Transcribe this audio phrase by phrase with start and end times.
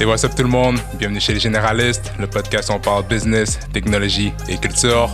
[0.00, 0.78] Et what's up tout le monde?
[0.98, 5.12] Bienvenue chez les généralistes, le podcast où on parle business, technologie et culture.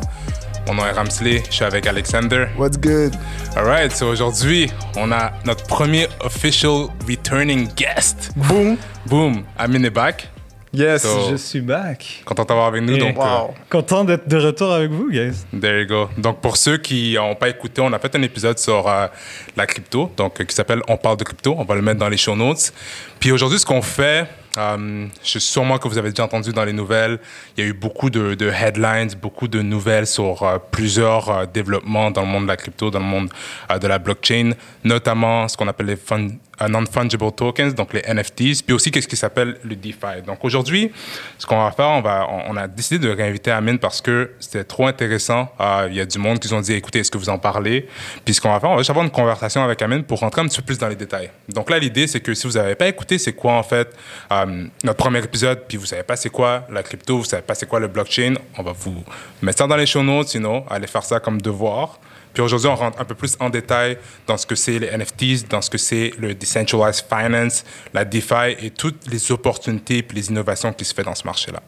[0.66, 2.46] Mon nom est Ramsley, je suis avec Alexander.
[2.56, 3.14] What's good?
[3.56, 8.30] Alright, so aujourd'hui, on a notre premier official returning guest.
[8.36, 8.76] Boom.
[9.06, 10.28] Boom, Amin est back.
[10.72, 11.02] Yes.
[11.02, 12.22] So- Je suis back.
[12.24, 12.94] Content d'avoir avec nous.
[12.94, 13.54] Et- Donc, Wow.
[13.68, 15.32] Content d'être de retour avec vous, guys.
[15.52, 16.08] euh, there you go.
[16.16, 19.08] Donc, pour ceux qui n'ont pas écouté, on a fait un épisode sur euh,
[19.56, 21.56] la crypto, donc euh, qui s'appelle On parle de crypto.
[21.58, 22.72] On va le mettre dans les show notes.
[23.18, 24.26] Puis aujourd'hui, ce qu'on fait,
[24.58, 27.18] euh, je suis sûrement que vous avez déjà entendu dans les nouvelles,
[27.56, 32.10] il y a eu beaucoup de, headlines, beaucoup de nouvelles sur euh, plusieurs euh, développements
[32.10, 33.30] dans le monde de la crypto, dans le monde
[33.70, 34.52] euh, de la blockchain,
[34.84, 36.30] notamment ce qu'on appelle les fun- euh,
[36.68, 40.22] non-fungible tokens, donc les NFTs, puis aussi qu'est-ce qui s'appelle le DeFi.
[40.26, 40.92] Donc aujourd'hui,
[41.38, 44.64] ce qu'on va faire, on, va, on, a décidé de réinviter Amine parce que c'était
[44.64, 45.48] trop intéressant.
[45.60, 47.88] Euh, Il y a du monde qui ont dit, écoutez, est-ce que vous en parlez?
[48.24, 50.42] Puis ce qu'on va faire, on va juste avoir une conversation avec Amine pour rentrer
[50.42, 51.30] un petit peu plus dans les détails.
[51.48, 53.94] Donc là, l'idée, c'est que si vous n'avez pas écouté, c'est quoi en fait
[54.32, 57.54] euh, notre premier épisode, puis vous savez pas c'est quoi la crypto, vous savez pas
[57.54, 59.04] c'est quoi le blockchain, on va vous
[59.42, 61.98] mettre ça dans les show notes, sinon, allez faire ça comme devoir.
[62.32, 65.48] Puis aujourd'hui, on rentre un peu plus en détail dans ce que c'est les NFTs,
[65.48, 70.28] dans ce que c'est le decentralized finance, la DeFi et toutes les opportunités et les
[70.28, 71.62] innovations qui se fait dans ce marché-là.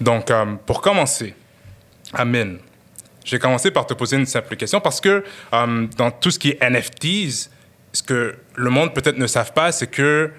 [0.00, 1.34] Donc, euh, pour commencer,
[2.12, 2.56] Amin,
[3.24, 6.38] je vais commencer par te poser une simple question parce que euh, dans tout ce
[6.38, 7.50] qui est NFTs,
[7.92, 10.30] ce que le monde peut-être ne savent pas, c'est que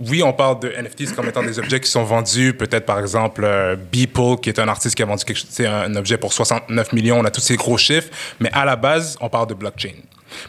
[0.00, 3.42] oui, on parle de NFTs comme étant des objets qui sont vendus, peut-être par exemple
[3.44, 7.20] euh, Beeple, qui est un artiste qui a vendu quelque un objet pour 69 millions,
[7.20, 8.08] on a tous ces gros chiffres,
[8.40, 9.94] mais à la base, on parle de blockchain.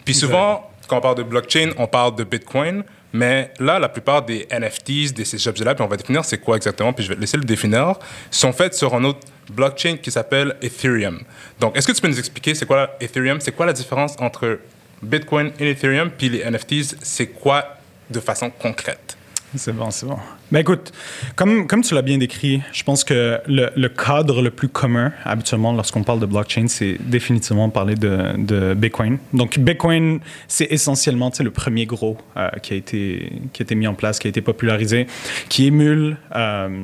[0.04, 4.24] Puis souvent, quand on parle de blockchain, on parle de Bitcoin, mais là, la plupart
[4.24, 7.14] des NFTs, de ces objets-là, puis on va définir c'est quoi exactement, puis je vais
[7.14, 7.94] te laisser le définir,
[8.30, 9.20] sont faits sur un autre
[9.52, 11.20] blockchain qui s'appelle Ethereum.
[11.60, 14.58] Donc, est-ce que tu peux nous expliquer c'est quoi Ethereum, c'est quoi la différence entre
[15.00, 17.76] Bitcoin et Ethereum, puis les NFTs, c'est quoi
[18.10, 19.16] de façon concrète?
[19.56, 20.16] C'est bon, c'est bon.
[20.50, 20.92] Ben écoute,
[21.36, 25.72] comme, comme tu l'as bien décrit, je pense que le, cadre le plus commun, habituellement,
[25.72, 29.18] lorsqu'on parle de blockchain, c'est définitivement parler de, Bitcoin.
[29.32, 33.86] Donc, Bitcoin, c'est essentiellement le premier gros euh, qui, a été, qui a été mis
[33.86, 35.06] en place, qui a été popularisé,
[35.48, 36.82] qui émule euh,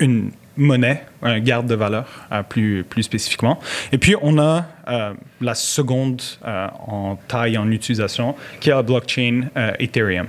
[0.00, 3.58] une monnaie, un garde de valeur euh, plus, plus spécifiquement.
[3.92, 4.66] Et puis, on a
[5.40, 10.26] la seconde en taille, en utilisation, qui est la blockchain Ethereum.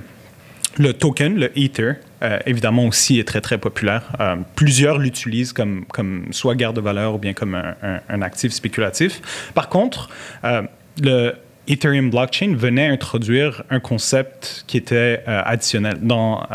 [0.77, 4.03] Le token, le Ether, euh, évidemment aussi est très très populaire.
[4.19, 8.21] Euh, plusieurs l'utilisent comme, comme soit garde de valeur ou bien comme un, un- un
[8.21, 9.21] actif spéculatif.
[9.53, 10.09] Par contre,
[10.43, 10.63] euh,
[11.01, 11.33] le
[11.67, 16.45] Ethereum blockchain venait introduire un concept qui était additionnel dans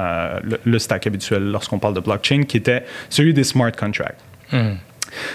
[0.45, 4.21] le, le stack habituel lorsqu'on parle de blockchain, qui était celui des smart contracts.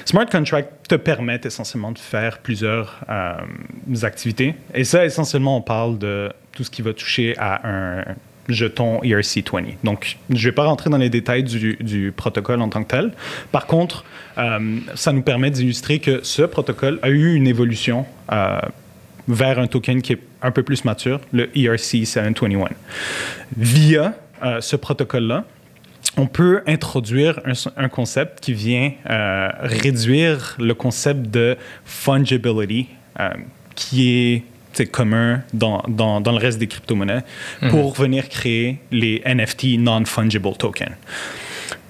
[0.05, 3.01] Smart contracts te permettent essentiellement de faire plusieurs
[4.03, 4.55] activités.
[4.73, 8.05] Et ça, essentiellement, on parle de tout ce qui va toucher à un
[8.47, 9.75] jeton E ERC20.
[9.83, 12.89] Donc, je ne vais pas rentrer dans les détails du, du protocole en tant que
[12.89, 13.11] tel.
[13.51, 14.05] Par contre,
[14.37, 18.59] euh, ça nous permet d'illustrer que ce protocole a eu une évolution euh,
[19.27, 22.69] vers un token qui est un peu plus mature, le E ERC721.
[23.57, 24.13] Via
[24.43, 25.45] euh, ce protocole-là,
[26.17, 27.41] on peut introduire
[27.75, 28.93] un, concept qui vient
[29.59, 32.87] réduire le concept de fungibility,
[33.75, 34.43] qui est
[34.83, 37.23] commun dans, dans, dans le reste des crypto-monnaies,
[37.69, 40.95] pour venir créer les NFT non-fungible tokens.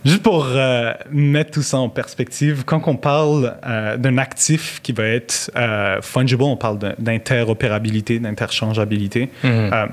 [0.06, 4.92] Juste pour euh, mettre tout ça en perspective, quand on parle euh, d'un actif qui
[4.92, 9.32] va être euh, fungible, on parle d'interopérabilité, d'interchangeabilité.
[9.44, 9.88] Euh,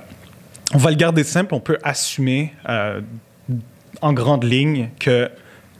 [0.75, 2.53] on va le garder simple, on peut assumer
[4.03, 5.31] en grande ligne que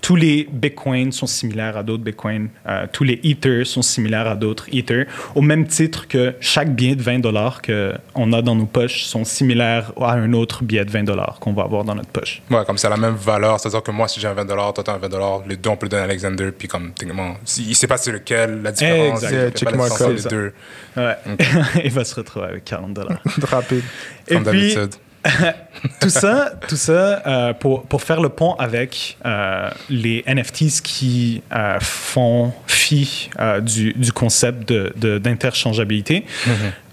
[0.03, 4.35] tous les bitcoins sont similaires à d'autres bitcoins, euh, tous les ethers sont similaires à
[4.35, 8.67] d'autres ethers, au même titre que chaque billet de 20 dollars qu'on a dans nos
[8.67, 12.11] poches sont similaires à un autre billet de 20 dollars qu'on va avoir dans notre
[12.11, 12.43] poche.
[12.51, 13.61] Ouais, comme c'est la même valeur.
[13.61, 15.87] C'est-à-dire que moi, si j'ai un 20 toi, t'as un 20 les deux, on peut
[15.87, 16.51] le donner à Alexander.
[16.57, 19.23] Puis, comme, techniquement, si- il sait pas c'est lequel, la différence.
[19.23, 19.57] Exact.
[19.59, 20.53] check les deux.
[20.97, 21.15] Ouais.
[21.85, 23.23] Il va se retrouver avec 40 dollars.
[23.45, 23.83] Rapide.
[24.29, 25.01] Et Comme puis, d'habitude.
[26.01, 31.43] tout ça, tout ça euh, pour, pour faire le pont avec euh, les NFTs qui
[31.55, 33.31] euh, font fi
[33.63, 36.25] du, du concept de- de- d'interchangeabilité.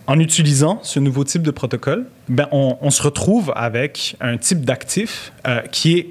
[0.07, 4.65] En utilisant ce nouveau type de protocole, ben, on, on se retrouve avec un type
[4.65, 5.31] d'actif
[5.71, 6.07] qui est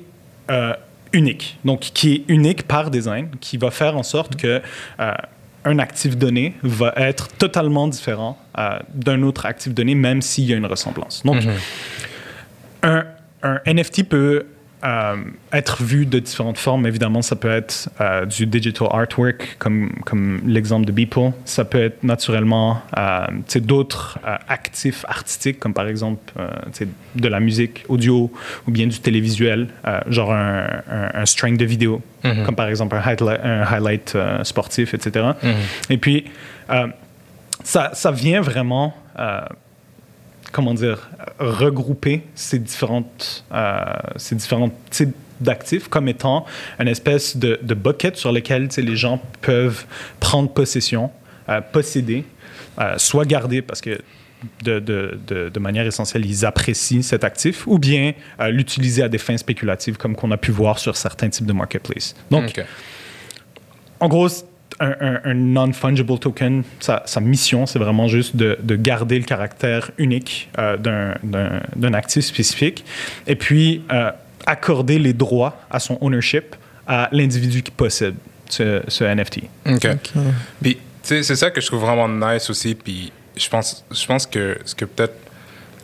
[1.12, 1.58] unique.
[1.64, 4.60] Donc, qui est unique par design, qui va faire en sorte que
[5.00, 5.12] euh,
[5.64, 10.52] un actif donné va être totalement différent euh, d'un autre actif donné, même s'il y
[10.52, 11.22] a une ressemblance.
[11.24, 11.42] Donc,
[12.88, 13.04] un,
[13.42, 14.46] un NFT peut
[14.84, 15.16] euh,
[15.52, 16.86] être vu de différentes formes.
[16.86, 21.32] Évidemment, ça peut être euh, du digital artwork, comme, comme l'exemple de Beeple.
[21.44, 23.26] Ça peut être naturellement euh,
[23.56, 26.32] d'autres actifs artistiques, comme par exemple
[27.16, 28.30] de la musique audio
[28.68, 29.68] ou bien du télévisuel,
[30.06, 30.66] genre un,
[31.14, 32.44] un, string de vidéo, mm-hmm.
[32.44, 35.26] comme par exemple un highlight, un highlight sportif, etc.
[35.42, 35.54] Mm-hmm.
[35.90, 36.24] Et puis,
[37.64, 38.94] ça, ça, vient vraiment
[40.52, 43.84] comment dire, regrouper ces différentes, euh,
[44.16, 46.46] ces différents types d'actifs comme étant
[46.80, 49.84] une espèce de, bucket sur lequel les gens peuvent
[50.20, 51.10] prendre possession,
[51.48, 52.24] euh, posséder,
[52.80, 54.00] euh, soit garder parce que
[54.62, 58.12] de, de, de, manière essentielle, ils apprécient cet actif, ou bien
[58.50, 62.14] l'utiliser à des fins spéculatives, comme qu'on a pu voir sur certains types de marketplace.
[62.30, 62.62] Donc,
[63.98, 64.28] en gros,
[64.80, 70.76] un, non-fungible token, sa, mission, c'est vraiment juste de, garder le caractère unique euh,
[71.74, 72.84] d'un actif spécifique
[73.26, 74.10] et puis euh,
[74.46, 76.56] accorder les droits à son ownership
[76.86, 78.14] à l'individu qui possède
[78.48, 79.42] ce, NFT.
[79.66, 79.88] OK.
[80.62, 82.74] Puis, c'est ça que je trouve vraiment nice aussi.
[82.74, 85.14] Puis, je pense, je pense que ce que peut-être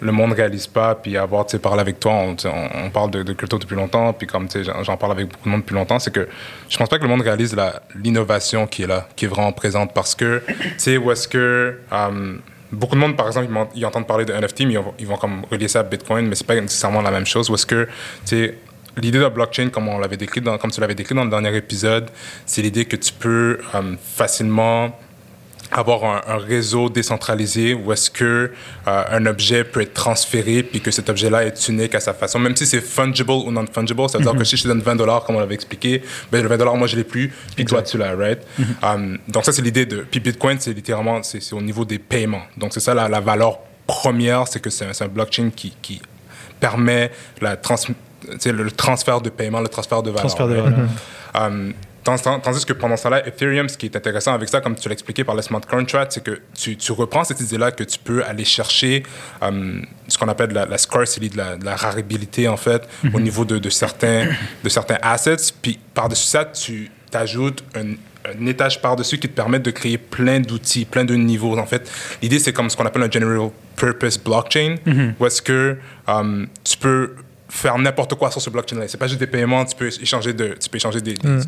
[0.00, 3.76] le monde réalise pas, puis avoir, tu sais, avec toi, on, parle de, crypto depuis
[3.76, 4.48] longtemps, puis comme,
[4.82, 6.28] j'en parle avec beaucoup de monde depuis longtemps, c'est que
[6.68, 7.56] je pense pas que le monde réalise
[7.94, 11.78] l'innovation qui est là, qui est vraiment présente, parce que, tu sais, où est-ce que...
[11.92, 12.36] Euh,
[12.72, 15.68] beaucoup de monde, par exemple, ils, entendent parler de NFT, mais ils vont, comme relier
[15.68, 17.48] ça à Bitcoin, mais c'est pas nécessairement la même chose.
[17.50, 17.86] Où est-ce que,
[18.26, 18.54] tu sais,
[18.96, 21.54] l'idée de la blockchain, comme on décrit, dans, comme tu l'avais décrit dans le dernier
[21.56, 22.10] épisode,
[22.46, 24.98] c'est l'idée que tu peux euh, facilement
[25.74, 28.50] avoir un, réseau décentralisé où est-ce que
[28.86, 32.38] euh, un objet peut être transféré puis que cet objet-là est unique à sa façon,
[32.38, 34.44] même si c'est fungible ou non fungible, ça veut dire que mhm.
[34.44, 36.86] si je te donne 20 dollars comme on l'avait expliqué, ben le 20 dollars moi
[36.86, 38.40] je l'ai plus puis toi tu l'as, right?
[38.58, 38.66] Mhm.
[38.82, 42.42] Um, donc ça c'est l'idée de puis Bitcoin c'est littéralement c'est au niveau des paiements.
[42.56, 46.00] Donc c'est ça la, la, valeur première, c'est que c'est un, un, blockchain qui, qui
[46.60, 47.10] permet
[47.40, 47.76] la trans,
[48.44, 50.26] le transfert de paiement, le transfert de valeur.
[50.26, 50.88] Transfert de valeur.
[51.34, 51.72] Um,
[52.04, 54.92] Tandis que pendant ça là, Ethereum, ce qui est intéressant avec ça, comme tu l'as
[54.92, 58.22] expliqué par le smart contract, c'est que tu, tu, reprends cette idée-là que tu peux
[58.22, 59.02] aller chercher
[59.42, 63.22] euh, ce qu'on appelle la, scarcity, de la, de la, raribilité en fait, au mhm.
[63.22, 64.28] niveau de, de, certains,
[64.62, 65.52] de certains assets.
[65.62, 70.40] Puis par-dessus ça, tu t'ajoutes un, un étage par-dessus qui te permet de créer plein
[70.40, 71.58] d'outils, plein de niveaux.
[71.58, 71.90] En fait,
[72.22, 75.14] l'idée, c'est comme ce qu'on appelle un general purpose blockchain, mhm.
[75.18, 75.76] où est-ce que
[76.08, 77.14] euh, tu peux
[77.54, 78.88] faire n'importe quoi sur ce blockchain-là.
[78.88, 81.42] C'est pas juste des paiements, tu peux échanger, de, tu peux échanger des, mm.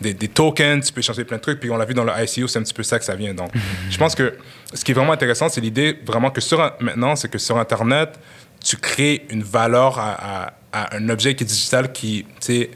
[0.00, 1.60] des, des, tokens, tu peux échanger plein de trucs.
[1.60, 3.32] Puis on l'a vu dans le ICO, c'est un petit peu ça que ça vient.
[3.32, 3.60] Donc, mm.
[3.90, 4.34] je pense que
[4.74, 8.18] ce qui est vraiment intéressant, c'est l'idée vraiment que sur, maintenant, c'est que sur Internet,
[8.64, 12.70] tu crées une valeur à, à, à un objet qui est digital qui, tu sais,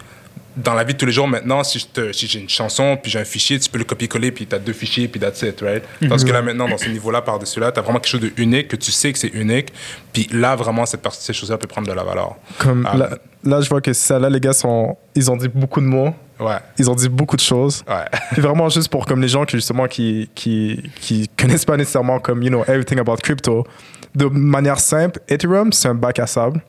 [0.57, 1.79] dans la vie de tous les jours, maintenant, si,
[2.13, 4.59] si j'ai une chanson, puis j'ai un fichier, tu peux le copier-coller, puis tu as
[4.59, 5.85] deux fichiers, puis that's it, right?
[6.01, 6.09] Mhm.
[6.09, 8.33] Parce que là, maintenant, dans ce niveau-là, par-dessus là, tu as vraiment quelque chose de
[8.37, 9.73] unique, que tu sais que c'est unique,
[10.13, 12.37] puis là, vraiment, cette partie, ces choses-là peut prendre de la valeur.
[12.59, 12.97] Comme ah.
[13.45, 16.15] là, je vois que ça, là, les gars, sont, ils ont dit beaucoup de mots.
[16.41, 16.57] Ouais.
[16.79, 17.85] Ils ont dit beaucoup de choses.
[17.87, 18.07] Ouais.
[18.33, 22.19] Puis vraiment juste pour comme les gens qui justement qui, qui, qui connaissent pas nécessairement
[22.19, 23.67] comme you know everything about crypto,
[24.15, 26.63] de manière simple, Ethereum c'est un bac à sable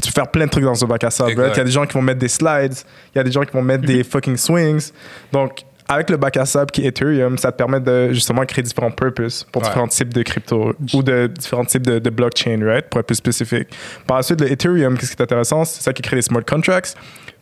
[0.00, 1.32] tu peux faire plein de trucs dans ce bac à sable.
[1.32, 2.74] Il y a des gens qui vont mettre des slides,
[3.14, 4.90] il y a des gens qui vont mettre des fucking swings.
[5.32, 8.62] Donc, avec le bac à sable qui est Ethereum, ça te permet de justement créer
[8.62, 12.88] différents purposes pour différents types de crypto ou de différents types de, blockchain, right?
[12.88, 13.68] Pour être plus spécifique.
[14.06, 15.64] Par la suite, le Ethereum, qu'est-ce qui est intéressant?
[15.64, 16.96] C'est ça qui crée les smart contracts.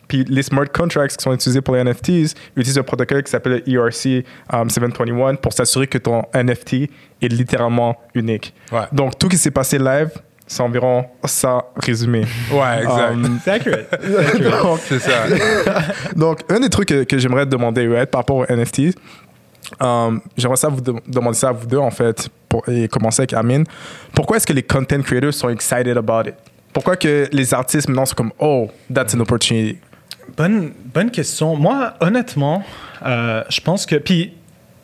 [0.07, 3.63] Puis les smart contracts qui sont utilisés pour les NFTs utilisent un protocole qui s'appelle
[3.65, 6.73] le ERC 721 um, pour s'assurer que ton NFT
[7.21, 8.53] est littéralement unique.
[8.91, 10.09] Donc, tout ce qui s'est passé live
[10.51, 12.25] c'est environ ça résumé.
[12.51, 13.13] Ouais, exact.
[13.13, 13.87] Um, c'est accurate.
[14.81, 15.23] c'est ça.
[16.13, 18.93] donc, un des trucs que, j'aimerais te demander, par rapport aux NFT,
[19.79, 23.33] um, j'aimerais ça vous demander ça à vous deux, en fait, pour, et commencer avec
[23.33, 23.63] Amine.
[24.13, 26.35] Pourquoi est-ce que les content creators sont excited about it?
[26.73, 29.77] Pourquoi que les artistes maintenant sont comme, oh, that's an opportunity?
[30.35, 31.55] Bonne, bonne question.
[31.55, 32.61] Moi, honnêtement,
[33.05, 33.95] euh, je pense que.
[33.95, 34.33] Puis,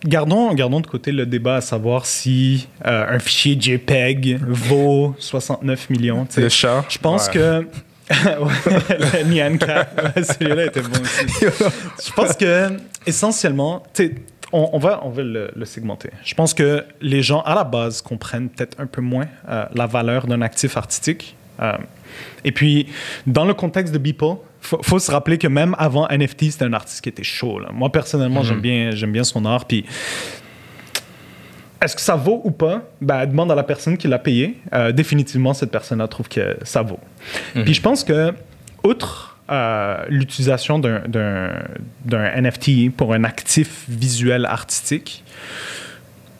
[0.05, 5.89] Gardons, gardons de côté le débat à savoir si euh, un fichier JPEG vaut 69
[5.89, 6.27] millions.
[6.37, 6.85] Le chat.
[6.89, 7.67] Je pense que.
[8.09, 11.25] le Nyan celui-là était bon aussi.
[12.07, 12.69] Je pense que,
[13.05, 13.83] essentiellement,
[14.53, 16.11] on, on, va, on va le, segmenter.
[16.23, 19.87] Je pense que les gens, à la base, comprennent peut-être un peu moins euh, la
[19.87, 21.35] valeur d'un actif artistique.
[21.61, 21.73] Euh,
[22.43, 22.87] et puis,
[23.25, 26.73] dans le contexte de Beeple, faut, faut se rappeler que même avant NFT, c'était un
[26.73, 27.59] artiste qui était chaud.
[27.73, 28.61] Moi, personnellement, j'aime mhm.
[28.61, 29.65] bien, j'aime bien son art.
[29.65, 29.85] Puis,
[31.81, 32.81] est-ce que ça vaut ou pas?
[33.01, 34.57] Ben, Demande à la personne qui l'a payé.
[34.73, 36.99] Euh, définitivement, cette personne-là trouve que ça vaut.
[37.55, 37.63] Mhm.
[37.63, 38.33] Puis, je pense que,
[38.83, 45.23] outre euh, l'utilisation d'un NFT pour un actif visuel artistique,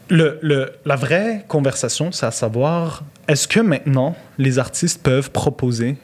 [0.10, 5.98] le, le, la vraie conversation, c'est à savoir, est-ce que maintenant les artistes peuvent proposer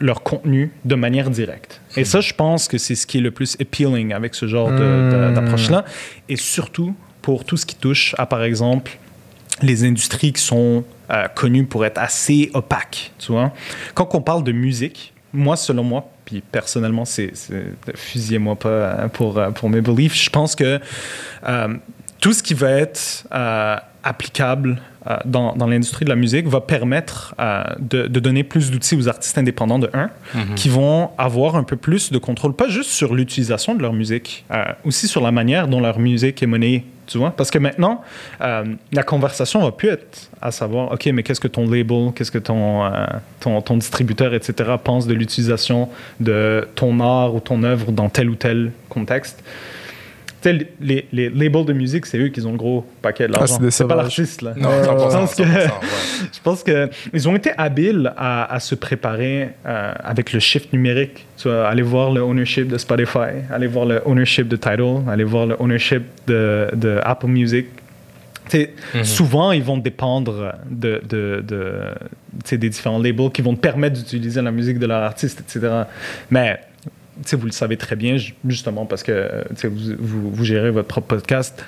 [0.00, 1.80] leur contenu de manière directe?
[1.96, 4.70] Et ça, je pense que c'est ce qui est le plus appealing avec ce genre
[4.70, 5.84] de- d'approche-là.
[6.28, 8.92] Et surtout pour tout ce qui touche à, par exemple,
[9.62, 13.52] les industries qui sont euh, connues pour être assez opaques, tu vois?
[13.94, 17.32] Quand on parle de musique, moi, selon moi, puis personnellement, c'est
[17.94, 20.80] fusillez-moi pas hein, pour, euh, pour mes beliefs, je pense que
[21.46, 21.74] euh,
[22.20, 26.60] tout ce qui va être euh, applicable euh, dans, dans l'industrie de la musique va
[26.60, 30.10] permettre euh, de, de donner plus d'outils aux artistes indépendants de un,
[30.54, 34.44] qui vont avoir un peu plus de contrôle, pas juste sur l'utilisation de leur musique,
[34.84, 36.84] aussi sur la manière dont leur musique est menée.
[37.06, 37.32] Tu vois?
[37.32, 38.02] Parce que maintenant,
[38.40, 42.38] la conversation va plus être à savoir, OK, mais qu'est-ce que ton label, qu'est-ce que
[42.38, 42.90] ton,
[43.40, 45.88] ton, ton distributeur, etc., pense de l'utilisation
[46.20, 49.42] de ton art ou ton œuvre dans tel ou tel contexte?
[50.42, 53.40] Sais, les, les labels de musique, c'est eux qui ont le gros paquet de Ah,
[53.40, 53.58] l'argent.
[53.68, 54.54] c'est pas l'artiste, là.
[54.56, 55.66] Non, 100%, je pense que- 100%, ouais.
[56.32, 61.26] Je pense qu'ils ont été habiles à, à se préparer euh, avec le shift numérique.
[61.36, 65.24] Tu vois, aller voir le ownership de Spotify, aller voir le ownership de Tidal, aller
[65.24, 67.66] voir le ownership de, de Apple Music.
[68.48, 71.44] Tu sais, Souvent, ils vont dépendre de, de,
[72.50, 75.82] des différents labels qui vont te permettre d'utiliser la musique de leur artiste, etc.
[76.30, 76.60] Mais
[77.32, 80.70] vous le savez très bien, ju- justement, parce que tu sais, vous, vous, vous gérez
[80.70, 81.64] votre propre podcast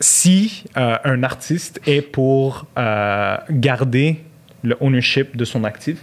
[0.00, 4.20] si euh, un artiste est pour euh, garder
[4.62, 5.98] le ownership de son actif,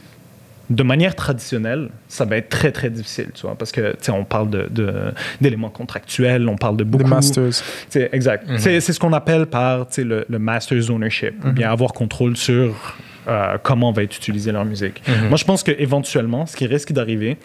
[0.70, 4.12] de manière traditionnelle, ça va être très très difficile, tu vois, parce que tu sais,
[4.12, 7.06] on parle de, de- d'éléments contractuels, on parle de beaucoup.
[7.06, 7.50] Des masters.
[7.50, 7.54] Tu
[7.90, 8.48] sais, exact.
[8.58, 11.94] C'est, c'est ce qu'on appelle par tu sais, le, le master's ownership, ou bien avoir
[11.94, 12.96] contrôle sur
[13.30, 15.02] euh, comment va être utilisée leur musique.
[15.30, 17.38] Moi, je pense qu'éventuellement, ce qui risque d'arriver,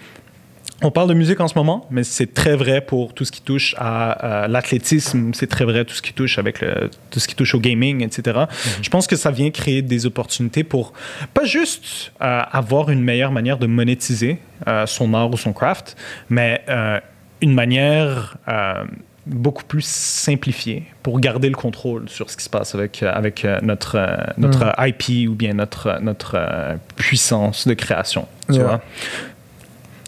[0.83, 3.43] on parle de musique en ce moment, mais c'est très vrai pour tout ce qui
[3.43, 7.35] touche à, l'athlétisme, c'est très vrai tout ce qui touche avec le, tout ce qui
[7.35, 8.41] touche au gaming, etc.
[8.81, 10.93] Je pense que ça vient créer des opportunités pour
[11.35, 15.97] pas juste euh, avoir une meilleure manière de monétiser euh, son art ou son craft,
[16.29, 17.01] mais euh,
[17.41, 18.37] une manière
[19.25, 23.99] beaucoup plus simplifiée pour garder le contrôle sur ce qui se passe avec, avec notre,
[24.37, 28.27] notre IP ou bien notre, notre puissance de création.
[28.49, 28.65] Tu Yeah.
[28.65, 28.81] vois?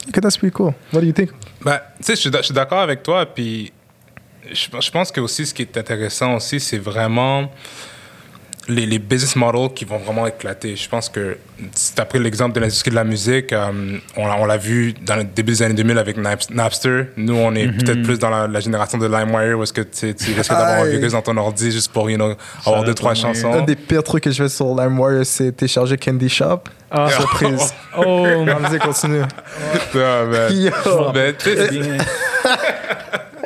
[0.09, 0.75] Okay, that's pretty cool.
[0.93, 1.31] What do you think?
[1.65, 3.27] Ben, tu sais, je suis d'accord avec toi.
[3.27, 3.73] Puis,
[4.53, 7.51] je, je pense que aussi, ce qui est intéressant aussi, c'est vraiment
[8.69, 10.75] les, les business models qui vont vraiment éclater.
[10.77, 11.37] Je pense que,
[11.75, 14.57] si tu as pris l'exemple de l'industrie de la musique, euh, on, l'a- on l'a
[14.57, 17.09] vu dans le début des années 2000 avec Naps- Napster.
[17.17, 20.15] Nous, on est peut-être plus dans la, la génération de LimeWire où est-ce que tu
[20.15, 23.13] tu risques d'avoir un virus dans ton ordi juste pour you know, avoir deux, trois
[23.15, 23.35] LimeWire.
[23.35, 23.53] chansons.
[23.53, 26.61] Un des pires trucs que je fais sur LimeWire, c'est télécharger Candy Shop.
[26.91, 27.09] Ah.
[27.11, 27.75] Surprise.
[27.97, 29.23] Oh, Non, vas-y, continue.
[29.95, 30.73] Ah, ben, Yo.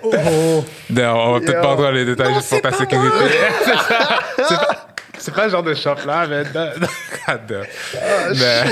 [0.03, 0.65] Oh.
[0.91, 3.25] Non, on va peut-être pas entrer dans les détails Non, juste pour ta sécurité.
[3.65, 4.19] c'est ça.
[4.49, 4.88] C'est pas,
[5.29, 6.43] c'est pas le genre de shop là, mais.
[6.55, 7.67] God.
[8.35, 8.65] mais.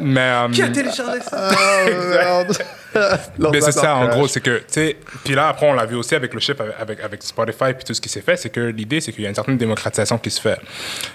[0.00, 0.20] mais.
[0.20, 1.50] euh, téléchargé ça?
[1.52, 2.56] Oh, merde.
[3.52, 5.96] mais c'est ça, en gros, c'est que, tu sais, puis là, après, on l'a vu
[5.96, 8.60] aussi avec le chip, avec, avec, Spotify, puis tout ce qui s'est fait, c'est que
[8.60, 10.58] l'idée, c'est qu'il y a une certaine démocratisation qui se fait.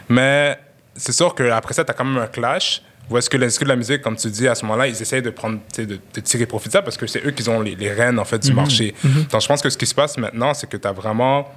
[0.07, 0.57] Mais
[0.95, 2.81] c'est sûr qu'après ça, tu as quand même un clash.
[3.09, 5.21] Où est-ce que l'industrie de la musique, comme tu dis, à ce moment-là, ils essayent
[5.21, 7.47] de prendre, tu sais, de, de tirer profit de ça parce que c'est eux qui
[7.49, 8.95] ont les, les rênes, en fait, du marché.
[9.31, 11.47] Donc, je pense que ce qui se passe maintenant, c'est que tu as vraiment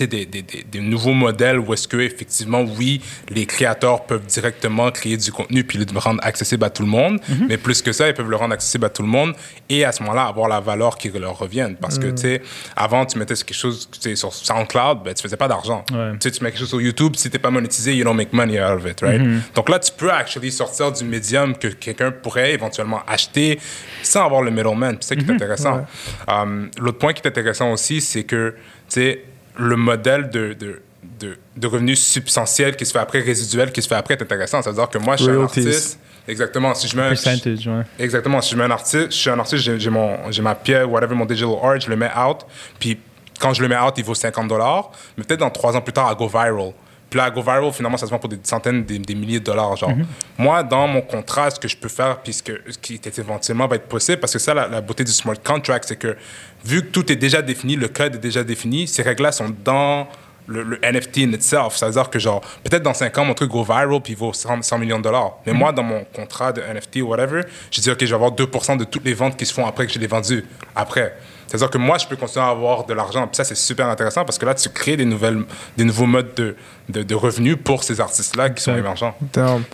[0.00, 4.90] des, des, des, des nouveaux modèles où est-ce que effectivement oui les créateurs peuvent directement
[4.90, 8.08] créer du contenu puis le rendre accessible à tout le monde mais plus que ça
[8.08, 9.34] ils peuvent le rendre accessible à tout le monde
[9.68, 11.76] et à ce moment-là avoir la valeur qui leur revienne.
[11.76, 12.42] Parce que tu sais
[12.76, 15.84] avant tu mettais quelque chose tu sais, sur SoundCloud ben tu faisais pas d'argent.
[15.92, 16.12] Ouais.
[16.12, 18.32] tu sais tu mets quelque chose sur YouTube si t'es pas monétisé you don't make
[18.32, 19.22] money out of it right?
[19.54, 23.58] Donc là tu peux actually sortir du médium que quelqu'un pourrait éventuellement acheter
[24.02, 24.96] sans avoir le middleman.
[25.00, 25.86] C'est ça qui est intéressant.
[26.28, 28.54] Um, l'autre point qui est intéressant aussi c'est que
[28.88, 29.24] tu sais
[29.56, 30.82] le modèle de, de,
[31.20, 34.62] de, de revenus substantiels qui se fait après, résiduel qui se fait après, est intéressant.
[34.62, 35.98] C'est-à-dire que moi, je suis un artiste.
[36.26, 36.74] Exactement.
[36.74, 37.82] Si je mets un, Percentage, ouais.
[37.98, 38.40] Exactement.
[38.40, 40.86] Si je mets un artiste, je suis un artiste, j'ai, j'ai mon, j'ai ma pièce,
[40.86, 42.46] whatever, mon digital art, je le mets out.
[42.78, 42.98] Puis
[43.38, 44.90] quand je le mets out, il vaut 50 dollars.
[45.16, 46.72] Mais peut-être dans trois ans plus tard, à go viral.
[47.14, 49.44] Puis là, go viral, finalement, ça se vend pour des centaines, des, des milliers de
[49.44, 49.76] dollars.
[49.76, 49.92] Genre.
[50.36, 53.76] Moi, dans mon contrat, ce que je peux faire, puis ce, qui est éventuellement va
[53.76, 56.16] être possible, parce que ça, la, la beauté du smart contract, c'est que
[56.64, 60.08] vu que tout est déjà défini, le code est déjà défini, ces règles-là sont dans
[60.48, 61.76] le, le NFT in itself.
[61.76, 64.62] C'est-à-dire que, genre, peut-être dans 5 ans, mon truc go viral puis il vaut 100,
[64.62, 65.34] 100 millions de dollars.
[65.46, 68.32] Mais moi, dans mon contrat de NFT ou whatever, je dis, OK, je vais avoir
[68.32, 70.44] 2% de toutes les ventes qui se font après que je l'ai vendu.
[70.74, 71.16] Après.
[71.46, 73.26] C'est-à-dire que moi, je peux continuer à avoir de l'argent.
[73.26, 75.42] Puis ça, c'est super intéressant parce que là, tu crées des, nouvelles,
[75.76, 76.56] des nouveaux modes de,
[76.88, 79.14] de, de revenus pour ces artistes-là qui sont émergents.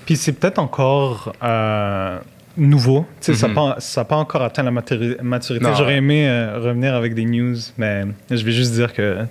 [0.06, 2.18] Puis c'est peut-être encore euh,
[2.56, 3.06] nouveau.
[3.20, 3.54] Tu sais, ça Mhm.
[3.54, 5.66] n'a pas, ça a pas encore atteint la maturi- maturité.
[5.76, 9.24] J'aurais aimé euh, revenir avec des news, mais je vais juste dire que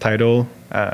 [0.00, 0.44] Tidal
[0.74, 0.90] euh,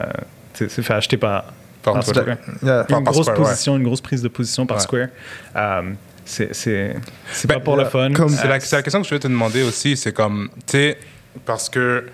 [0.54, 1.44] s'est fait acheter par
[1.82, 2.20] Par par Twitter.
[2.20, 2.36] Square.
[2.62, 2.80] Yeah.
[2.82, 3.44] Une par grosse Square, ouais.
[3.46, 4.82] position, une grosse prise de position par Ouais.
[4.82, 5.08] Square.
[5.56, 5.82] Euh,
[6.30, 6.96] c'est c'est
[7.32, 8.08] c'est Ben, pas pour le fun.
[8.28, 9.96] C'est la, c'est la question que je voulais te demander aussi.
[9.96, 10.98] C'est comme, tu sais,
[11.44, 12.06] parce que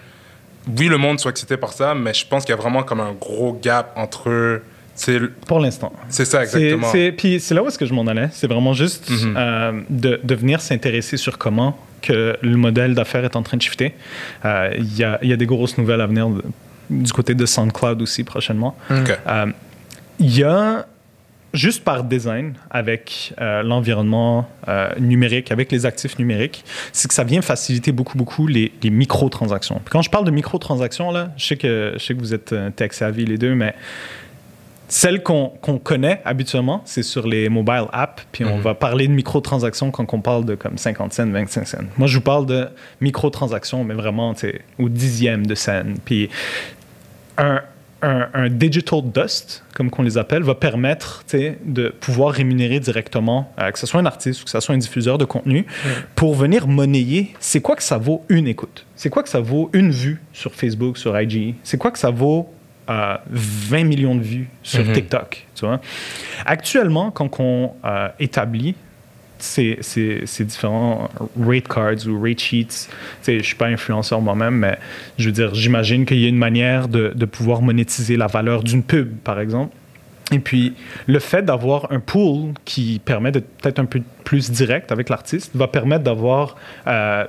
[0.76, 3.00] oui, le monde soit excité par ça, mais je pense qu'il y a vraiment comme
[3.00, 4.62] un gros gap entre.
[4.98, 5.92] C'est pour l'instant.
[6.08, 6.90] c'est ça, exactement.
[6.90, 8.30] c'est- Puis c'est là où est-ce que je m'en allais.
[8.32, 9.34] C'est vraiment juste Mhm.
[9.36, 13.62] euh, de, de venir s'intéresser sur comment que le modèle d'affaires est en train de
[13.62, 13.94] shifter.
[14.46, 16.42] Euh, Il y, a, il y a des grosses nouvelles à venir de-
[16.88, 18.74] du côté de SoundCloud aussi prochainement.
[18.90, 19.46] Euh,
[20.18, 20.86] Il y a,
[21.56, 27.24] juste par design, avec euh, l'environnement euh, numérique, avec les actifs numériques, c'est que ça
[27.24, 29.76] vient faciliter beaucoup, beaucoup les, les microtransactions.
[29.76, 32.52] Puis quand je parle de microtransactions, là, je sais que, je sais que vous êtes
[32.52, 33.74] euh, tech savvy les deux, mais
[34.88, 35.48] celles qu'on
[35.82, 38.62] connaît habituellement, c'est sur les mobile apps, puis on Mhm.
[38.62, 41.78] va parler de microtransactions quand on parle de comme 50 cents, 25 cents.
[41.98, 42.68] Moi, je vous parle de
[43.00, 44.32] microtransactions, mais vraiment
[44.78, 45.96] au dixième de scène.
[46.04, 46.28] Puis
[47.36, 47.62] un,
[48.06, 51.24] un, un digital dust, comme qu'on les appelle, va permettre
[51.64, 54.78] de pouvoir rémunérer directement, euh, que ce soit un artiste ou que ce soit un
[54.78, 55.66] diffuseur de contenu,
[56.14, 59.68] pour venir monnayer c'est quoi que ça vaut une écoute, c'est quoi que ça vaut
[59.72, 62.48] une vue sur Facebook, sur IG, c'est quoi que ça vaut
[62.88, 64.92] euh, 20 millions de vues sur Mhm.
[64.92, 65.46] TikTok.
[65.56, 65.80] Tu vois?
[66.44, 68.76] Actuellement, quand on euh, établit
[69.38, 71.08] ces, ces- ces différents
[71.40, 72.88] rate cards ou rate sheets.
[73.26, 74.78] Je ne suis pas influenceur moi-même, mais
[75.18, 78.62] je veux dire, j'imagine qu'il y a une manière de, de pouvoir monétiser la valeur
[78.62, 79.74] d'une pub, par exemple.
[80.32, 80.74] Et puis,
[81.06, 85.52] le fait d'avoir un pool qui permet d'être peut-être un peu plus direct avec l'artiste
[85.54, 86.56] va permettre d'avoir
[86.88, 87.24] euh,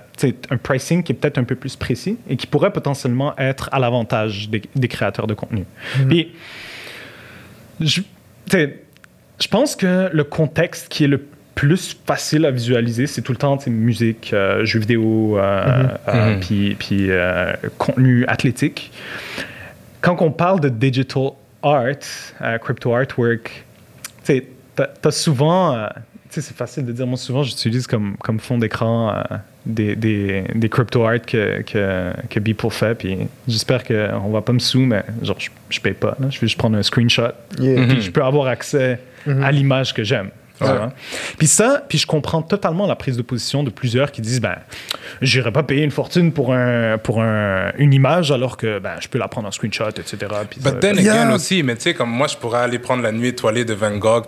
[0.50, 3.78] un pricing qui est peut-être un peu plus précis et qui pourrait potentiellement être à
[3.78, 5.66] l'avantage des, des créateurs de contenu.
[6.10, 6.32] Puis,
[7.80, 8.06] je, tu
[8.50, 8.80] sais,
[9.40, 11.24] je pense que le contexte qui est le
[11.58, 16.40] plus facile à visualiser, c'est tout le temps musique, euh, jeux vidéo, euh, euh, Mhm.
[16.40, 18.92] puis, puis euh, contenu athlétique.
[20.02, 21.32] Quand on parle de digital
[21.64, 21.84] art,
[22.42, 23.66] euh, crypto artwork,
[24.24, 25.88] tu sais, t'as t'as souvent, euh,
[26.30, 29.22] tu sais, c'est facile de dire, moi souvent j'utilise comme, comme fond d'écran euh,
[29.66, 34.54] des, des, des crypto art que, que, que Beeple fait, puis j'espère qu'on va pas
[34.54, 36.28] me sous, mais genre je, je paye pas, là.
[36.30, 37.82] je vais juste prendre un screenshot, Yeah.
[37.82, 37.88] Mhm.
[37.88, 39.00] puis je peux avoir accès
[39.41, 40.30] à l'image que j'aime.
[41.38, 44.56] Puis ça, puis je comprends totalement la prise de position de plusieurs qui disent ben,
[45.22, 49.08] j'irai pas payer une fortune pour, un, pour un, une image alors que ben, je
[49.08, 50.17] peux la prendre en screenshot, etc.
[50.50, 51.22] Puis ça- But then Yeah.
[51.22, 53.74] again aussi, mais tu sais, comme moi, je pourrais aller prendre la nuit étoilée de
[53.74, 54.24] Van Gogh,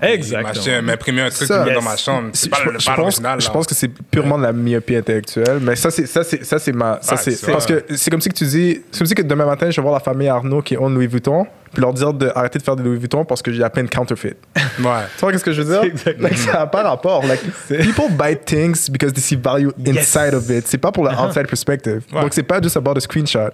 [0.82, 1.76] m'imprimer un truc Ça, yes.
[1.76, 2.30] dans ma chambre.
[2.34, 3.42] C'est pas, je, le- je pas pense, l'original.
[3.42, 6.60] je pense que c'est purement de la myopie intellectuelle, mais ça c'est ça c'est ça
[6.60, 7.74] c'est ma ça Ouais, c'est c'est parce ça.
[7.74, 9.82] que c'est comme si que tu dis c'est comme si que demain matin je vais
[9.82, 12.84] voir la famille Arnaud qui own Louis Vuitton puis leur dire d'arrêter de faire des
[12.84, 14.38] Louis Vuitton parce que j'ai à peine counterfeit.
[14.56, 14.90] tu Ouais.
[15.20, 15.94] vois qu'est-ce que je veux dire?
[16.20, 17.24] Like, ça n'a pas rapport.
[17.26, 19.98] Like, people buy things because they see value Yes.
[20.16, 20.68] inside of it.
[20.68, 22.02] C'est pas pour le outside perspective.
[22.14, 22.22] Ouais.
[22.22, 23.52] Donc c'est pas just about a screenshot.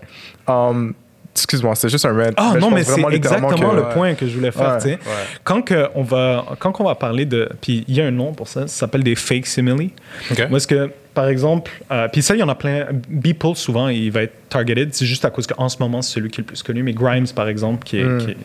[0.48, 0.94] Um,
[1.36, 2.32] excuse-moi, c'est juste un rant.
[2.38, 4.74] Ah non, mais c'est exactement que- le point que je voulais faire.
[4.74, 4.94] Ouais, tu sais.
[4.94, 5.24] ouais.
[5.44, 7.50] Quand, que on va, quand on va parler de.
[7.62, 9.90] Puis il y a un nom pour ça, ça s'appelle des fake simile.
[10.32, 10.44] OK.
[10.50, 12.86] Où est-ce que, par exemple, euh, puis ça, il y en a plein.
[13.10, 14.94] Beeple, souvent, il va être targeted.
[14.94, 16.84] C'est juste à cause qu'en ce moment, c'est celui qui est le plus connu.
[16.84, 18.18] Mais Grimes, par exemple, qui est, Mm.
[18.20, 18.38] qui est,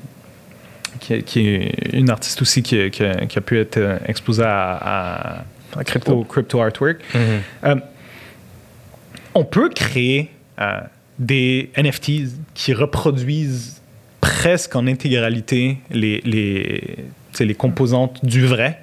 [1.00, 3.76] qui est- qui est une artiste aussi qui, a- qui a, qui a pu être
[3.78, 5.44] euh, exposée à,
[5.86, 6.12] crypto.
[6.12, 6.98] au crypto artwork.
[7.14, 7.20] Mhm.
[7.64, 7.76] Euh,
[9.34, 10.80] on peut créer euh,
[11.20, 13.80] des NFTs qui reproduisent
[14.20, 16.96] presque en intégralité les, les,
[17.38, 18.80] les composantes du vrai.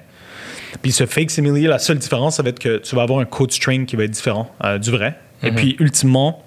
[0.82, 3.24] Puis ce fake simile, la seule différence, ça va être que tu vas avoir un
[3.24, 5.16] code string qui va être différent euh, du vrai.
[5.42, 6.42] Et puis, ultimement,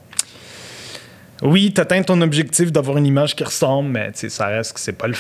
[1.42, 4.92] oui, tu atteins ton objectif d'avoir une image qui ressemble, mais ça reste que c'est
[4.94, 5.16] pas le,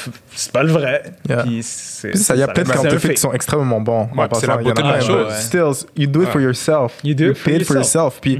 [0.54, 1.04] pas le vrai.
[1.28, 1.44] Yeah.
[1.44, 3.12] Puis c'est- Puis ça, il y a counterfeits fake.
[3.16, 4.08] qui sont extrêmement bons.
[4.16, 5.34] Ouais, c'est la beauté de la chose.
[5.36, 6.94] Stills, you do it for yourself.
[7.04, 8.16] You do it for pay it for yourself.
[8.16, 8.22] yourself.
[8.22, 8.40] Puis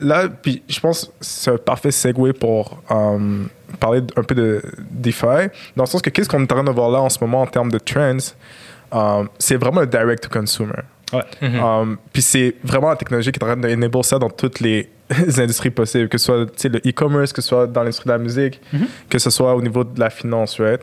[0.00, 4.62] là, puis je pense que c'est un parfait segue pour um, parler un peu de
[4.90, 5.48] DeFi.
[5.76, 7.42] Dans le sens que qu'est-ce qu'on est en train de voir là en ce moment
[7.42, 8.34] en termes de trends,
[8.92, 10.82] um, c'est vraiment le direct to consumer.
[11.12, 11.24] Ouais.
[11.42, 14.88] Um, puis c'est vraiment la technologie qui est en train d'enable ça dans toutes les
[15.38, 16.36] industries possibles, que ce soit
[16.68, 18.60] le e-commerce, que ce soit dans l'industrie de la musique,
[19.08, 20.80] que ce soit au niveau de la finance, right?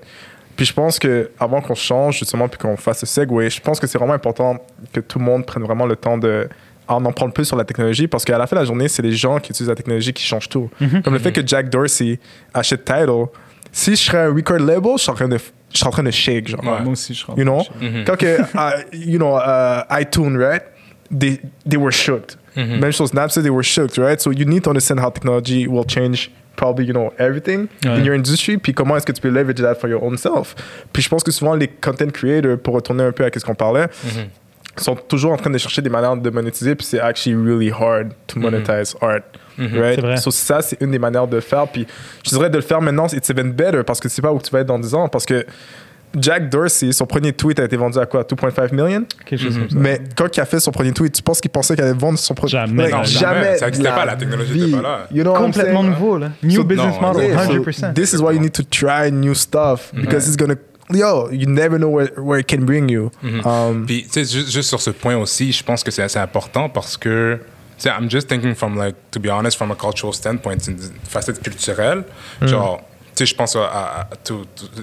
[0.57, 3.79] Puis je pense que avant qu'on change justement puis qu'on fasse ce segue, je pense
[3.79, 4.57] que c'est vraiment important
[4.91, 6.49] que tout le monde prenne vraiment le temps de
[6.87, 9.01] en en prendre plus sur la technologie parce qu'à la fin de la journée, c'est
[9.01, 10.69] les gens qui utilisent la technologie qui changent tout.
[11.03, 12.19] Comme le fait que Jack Dorsey
[12.53, 13.25] achète Tidal,
[13.71, 16.03] si je serais un record label, je serais en train de, je serais en train
[16.03, 16.63] de shake, genre.
[16.63, 16.81] Ouais.
[16.83, 17.35] Moi aussi, je crois.
[17.37, 17.63] You know?
[17.79, 18.05] Mhm.
[18.05, 20.63] Quand que, uh, you know, uh, iTunes, right?
[21.11, 22.37] They, they were shocked.
[22.55, 22.79] Mhm.
[22.79, 24.19] Même chose, Napster, they were shocked, right?
[24.19, 27.99] So you need to understand how technology will change probably, you know, everything Ouais.
[27.99, 28.57] in your industry.
[28.57, 30.55] Puis comment est-ce que tu peux leverage that for your own self.
[30.91, 33.53] Puis je pense que souvent, les content creators, pour retourner un peu à ce qu'on
[33.53, 33.85] parlait,
[34.83, 38.09] sont toujours en train de chercher des manières de monétiser, puis c'est actually really hard
[38.27, 39.21] to monetize art.
[39.57, 39.95] Right?
[39.95, 40.17] C'est vrai.
[40.17, 41.67] So ça, c'est une des manières de le faire.
[41.67, 41.87] Puis
[42.23, 44.39] je dirais de le faire maintenant, it's even better parce que tu sais pas où
[44.39, 45.07] tu vas être dans 10 ans.
[45.07, 45.45] Parce que
[46.15, 48.23] Jack Dorsey, son premier tweet a été vendu à quoi?
[48.23, 49.03] 2,5 million?
[49.25, 49.75] Quelque chose comme ça.
[49.77, 52.17] Mais quand il a fait son premier tweet, tu penses qu'il pensait qu'il allait vendre
[52.19, 52.83] son premier Jamais.
[52.83, 53.57] Like, Non, jamais.
[53.57, 54.63] Ça de existait pas, la technologie vie.
[54.69, 55.07] était pas là.
[55.11, 56.29] You know Complètement nouveau, là.
[56.43, 57.93] New So- business non, model, Yeah, so 100%.
[57.93, 60.55] this is why you need to try new stuff because it's gonna.
[60.89, 63.11] Yo, you never know where, where it can bring you.
[63.43, 66.19] Um, Puis, tu sais, juste, juste sur ce point aussi, je pense que c'est assez
[66.19, 67.39] important parce que,
[67.77, 70.71] tu sais, I'm just thinking from, like, to be honest, from a cultural standpoint, c'est
[70.71, 72.03] une facette culturelle.
[72.41, 72.81] Genre,
[73.17, 74.07] tu sais, je pense à, à,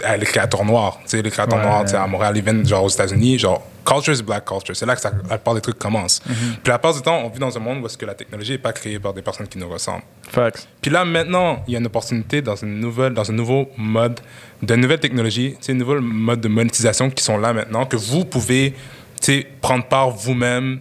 [0.05, 0.99] à les créateurs noirs.
[1.05, 1.64] Tu sais, les créateurs Ouais.
[1.64, 4.75] noirs, tu sais, à Montréal, ils viennent, genre, aux États-Unis, genre, culture is black culture.
[4.75, 6.20] C'est là que ça, la plupart des trucs commencent.
[6.20, 6.35] Puis,
[6.66, 8.59] la plupart du temps, on vit dans un monde où est-ce que la technologie n'est
[8.59, 10.03] pas créée par des personnes qui nous ressemblent.
[10.29, 10.66] facts.
[10.83, 14.18] Puis là, maintenant, il y a une opportunité dans, une nouvelle, dans un nouveau mode
[14.62, 17.97] de nouvelles technologies, tu sais, un nouveau mode de monétisation qui sont là maintenant, que
[17.97, 18.73] vous pouvez
[19.20, 20.81] tu sais, prendre part vous-même.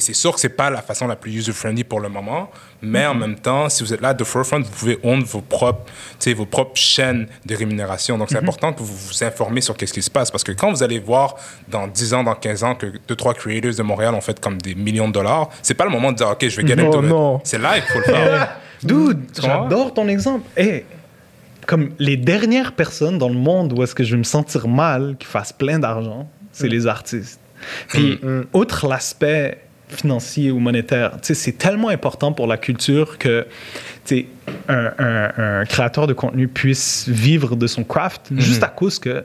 [0.00, 2.50] C'est sûr que c'est pas la façon la plus user-friendly pour le moment,
[2.82, 5.84] mais en même temps, si vous êtes là de forefront, vous pouvez own vos propres,
[6.34, 8.18] vos propres chaînes de rémunération.
[8.18, 10.30] Donc, c'est important que vous vous informez sur qu'est-ce qui se passe.
[10.30, 11.36] Parce que quand vous allez voir
[11.68, 14.60] dans 10 ans, dans 15 ans, que deux, trois creators de Montréal ont fait comme
[14.60, 17.02] des millions de dollars, c'est pas le moment de dire, OK, je vais get into
[17.02, 17.08] it.
[17.08, 17.40] non.
[17.44, 18.56] C'est là qu'il faut le faire.
[18.82, 19.62] Dude, comprends?
[19.62, 20.46] j'adore ton exemple.
[20.56, 20.84] Hey,
[21.66, 25.16] comme les dernières personnes dans le monde où est-ce que je vais me sentir mal
[25.18, 27.40] qui fassent plein d'argent, c'est les artistes.
[27.88, 28.20] Puis,
[28.52, 33.46] outre l'aspect financier ou monétaire, c'est tellement important pour la culture que
[34.68, 39.24] un, un- un créateur de contenu puisse vivre de son craft juste à cause que,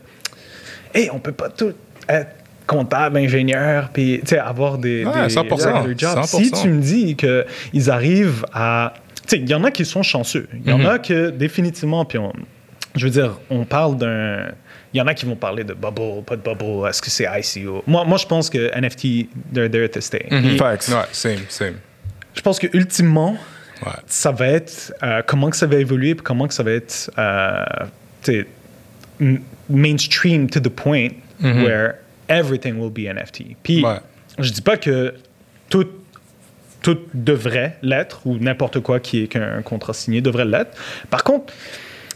[0.93, 1.73] hey, on peut pas tout
[2.07, 2.31] être
[2.67, 6.23] comptable, ingénieur, puis avoir des, Ouais, des 100%, other jobs.
[6.25, 6.61] Si 100%.
[6.61, 8.93] tu me dis qu'ils arrivent à...
[9.31, 10.47] Il y en a qui sont chanceux.
[10.65, 12.31] Il y en a que définitivement, puis on,
[12.95, 14.45] je veux dire, on parle d'un...
[14.93, 17.25] Il y en a qui vont parler de bubble, pas de bubble, est-ce que c'est
[17.39, 17.83] ICO?
[17.85, 20.25] Moi, moi, je pense que NFT, they're there to stay.
[20.29, 20.87] Puis Facts.
[20.89, 21.75] Ouais, same, same.
[22.35, 23.37] Je pense que ultimement,
[23.85, 23.93] Ouais.
[24.07, 27.09] ça va être euh, comment que ça va évoluer, puis comment que ça va être
[27.17, 27.63] euh,
[29.69, 31.09] mainstream to the point
[31.41, 31.95] where
[32.27, 33.55] everything will be NFT.
[33.63, 33.97] Puis, Ouais.
[34.37, 35.13] je dis pas que
[35.69, 35.87] tout,
[36.81, 40.71] tout devrait l'être, ou n'importe quoi qui est qu'un contrat signé devrait l'être.
[41.09, 41.53] Par contre,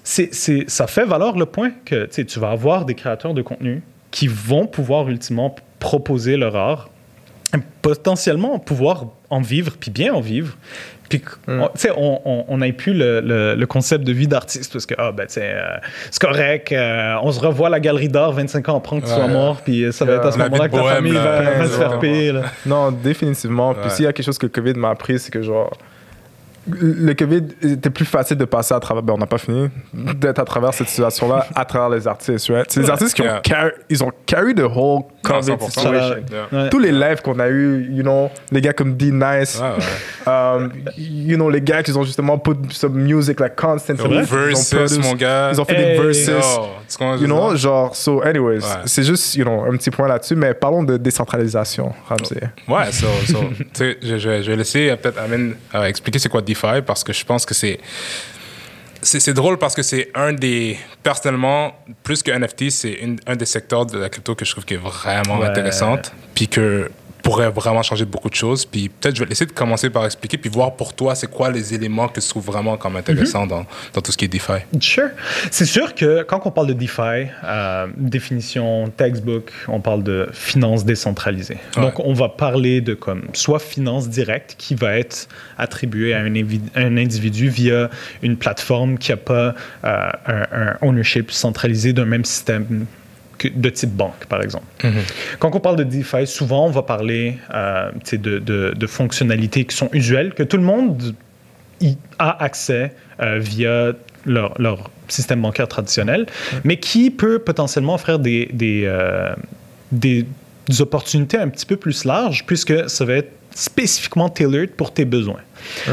[0.04, 3.82] c'est, c'est- ça fait valoir le point que tu vas avoir des créateurs de contenu
[4.12, 6.90] qui vont pouvoir ultimement proposer leur art,
[7.56, 10.56] et potentiellement pouvoir en vivre, puis bien en vivre.
[11.10, 11.22] Puis,
[11.62, 14.86] on- sais, on, on, on a plus le, le- le concept de vie d'artiste, parce
[14.88, 15.78] que, ah, ben, euh,
[16.10, 19.12] c'est correct, euh, on se revoit à la galerie d'art 25 ans après que tu
[19.12, 21.42] sois mort, puis ça va être à ce moment-là que ta bohème, famille là.
[21.42, 22.34] va, va se faire payer.
[22.66, 23.74] Non, définitivement.
[23.76, 25.78] Puis s'il y a quelque chose que le COVID m'a appris, c'est que genre.
[26.70, 29.04] Le COVID était plus facile de passer à travers.
[29.04, 32.48] Ben, on n'a pas fini d'être à travers cette situation-là, à travers les artistes.
[32.50, 32.66] Right?
[32.70, 33.42] C'est les artistes qui ont, Yeah.
[33.42, 35.70] carry, ils ont carry the whole COVID 100%.
[35.70, 36.16] situation.
[36.52, 36.70] Yeah.
[36.70, 40.32] Tous les lives qu'on a eu, you know, les gars comme D-Nice, Ouais, ouais.
[40.32, 44.04] um, you know, les gars qui ont justement put some music like constantly.
[44.04, 45.52] Yo, Ils ont Versus, produced- mon gars.
[45.54, 45.98] Ils ont fait Hey.
[45.98, 46.60] des verses.
[46.88, 48.82] Ce You know, genre, so, anyways, Ouais.
[48.86, 52.40] c'est juste, you know, un petit point là-dessus, mais parlons de décentralisation, Ramsey.
[52.68, 56.20] Ouais, so, so, tu sais, je, je, je vais laisser euh, peut-être Amin euh, expliquer
[56.20, 57.80] c'est quoi DeFi parce que je pense que c'est.
[59.06, 60.78] C'est drôle parce que c'est un des.
[61.04, 64.76] Personnellement, plus que NFT, c'est un des secteurs de la crypto que je trouve qui
[64.76, 65.48] est vraiment Ouais.
[65.48, 66.14] intéressante.
[66.34, 66.90] Puis que
[67.24, 68.66] pourrait vraiment changer beaucoup de choses.
[68.66, 71.50] Puis peut-être je vais essayer de commencer par expliquer, puis voir pour toi, c'est quoi
[71.50, 74.60] les éléments que tu trouves vraiment comme intéressants dans, dans tout ce qui est DeFi.
[74.80, 75.10] Sure.
[75.50, 80.84] C'est sûr que quand on parle de DeFi, euh, définition textbook, on parle de finance
[80.86, 81.58] décentralisée.
[81.78, 81.84] Ouais.
[81.84, 86.98] Donc, on va parler de comme soit finance directe qui va être attribuée à un
[86.98, 87.90] individu via
[88.22, 89.56] une plateforme qui n'a pas
[89.86, 92.86] euh, un, un ownership centralisé d'un même système
[93.50, 94.66] que- de type banque, par exemple.
[95.40, 99.76] Quand on parle de DeFi, souvent, on va parler euh, de, de- de fonctionnalités qui
[99.76, 101.14] sont usuelles, que tout le monde
[101.82, 103.92] y a accès euh, via
[104.26, 106.26] leur, leur système bancaire traditionnel,
[106.64, 109.34] mais qui peut potentiellement offrir des, des, euh,
[109.92, 110.26] des
[110.80, 115.42] opportunités un petit peu plus larges, puisque ça va être spécifiquement tailored pour tes besoins.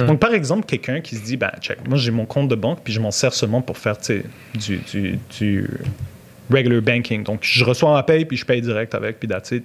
[0.07, 2.79] Donc, par exemple, quelqu'un qui se dit, ben, check, moi j'ai mon compte de banque,
[2.83, 3.97] puis je m'en sers seulement pour faire
[5.39, 5.69] du
[6.51, 7.23] regular banking.
[7.25, 9.65] Donc, je reçois ma paye, puis je paye direct avec, puis that's it.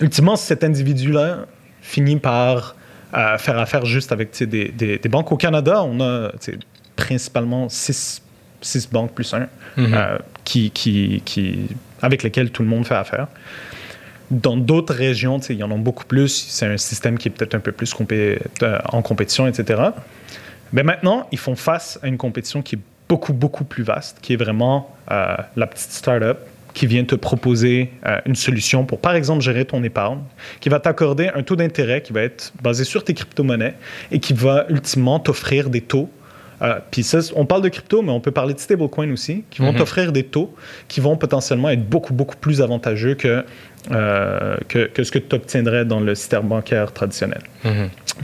[0.00, 1.46] Ultimement, cet individu-là
[1.82, 2.76] finit par
[3.16, 5.32] euh, faire affaire juste avec des, des- des banques.
[5.32, 6.30] Au Canada, on a
[6.96, 8.22] principalement six,
[8.60, 11.68] six banques plus un euh, qui, qui, qui,
[12.02, 13.28] avec lesquelles tout le monde fait affaire.
[14.30, 16.28] Dans d'autres régions, il y en a beaucoup plus.
[16.28, 19.82] C'est un système qui est peut-être un peu plus compé- euh, en compétition, etc.
[20.72, 24.34] Mais maintenant, ils font face à une compétition qui est beaucoup, beaucoup plus vaste, qui
[24.34, 26.38] est vraiment euh, la petite start-up
[26.74, 30.20] qui vient te proposer euh, une solution pour, par exemple, gérer ton épargne,
[30.60, 33.74] qui va t'accorder un taux d'intérêt qui va être basé sur tes crypto-monnaies
[34.12, 36.10] et qui va ultimement t'offrir des taux.
[36.60, 39.62] Euh, puis ça, on parle de crypto, mais on peut parler de stablecoin aussi, qui
[39.62, 40.54] vont t'offrir des taux
[40.88, 43.44] qui vont potentiellement être beaucoup, beaucoup plus avantageux que,
[43.88, 47.42] que, que, ce que tu obtiendrais dans le système bancaire traditionnel.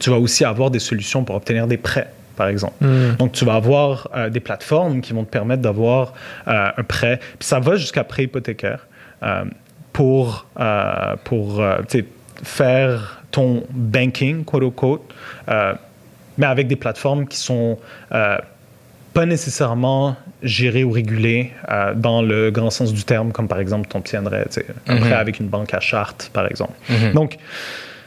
[0.01, 2.85] Tu vas aussi avoir des solutions pour obtenir des prêts par exemple.
[2.85, 3.17] Hmm.
[3.19, 6.15] Donc, tu vas avoir euh, des plateformes qui vont te permettre d'avoir
[6.49, 7.19] euh, un prêt.
[7.39, 8.87] Puis ça va jusqu'à prêt hypothécaire
[9.23, 9.45] euh,
[9.93, 10.47] pour,
[11.23, 11.63] pour
[12.43, 15.15] faire ton banking, quote unquote,
[15.47, 17.79] mais avec des plateformes qui sont
[18.11, 21.53] pas nécessairement gérées ou régulées
[21.95, 24.47] dans le grand sens du terme, comme par exemple, tu obtiendrais
[24.89, 25.13] un prêt hmm.
[25.13, 26.73] avec une banque à charte, par exemple.
[26.89, 27.13] Hmm.
[27.13, 27.37] Donc,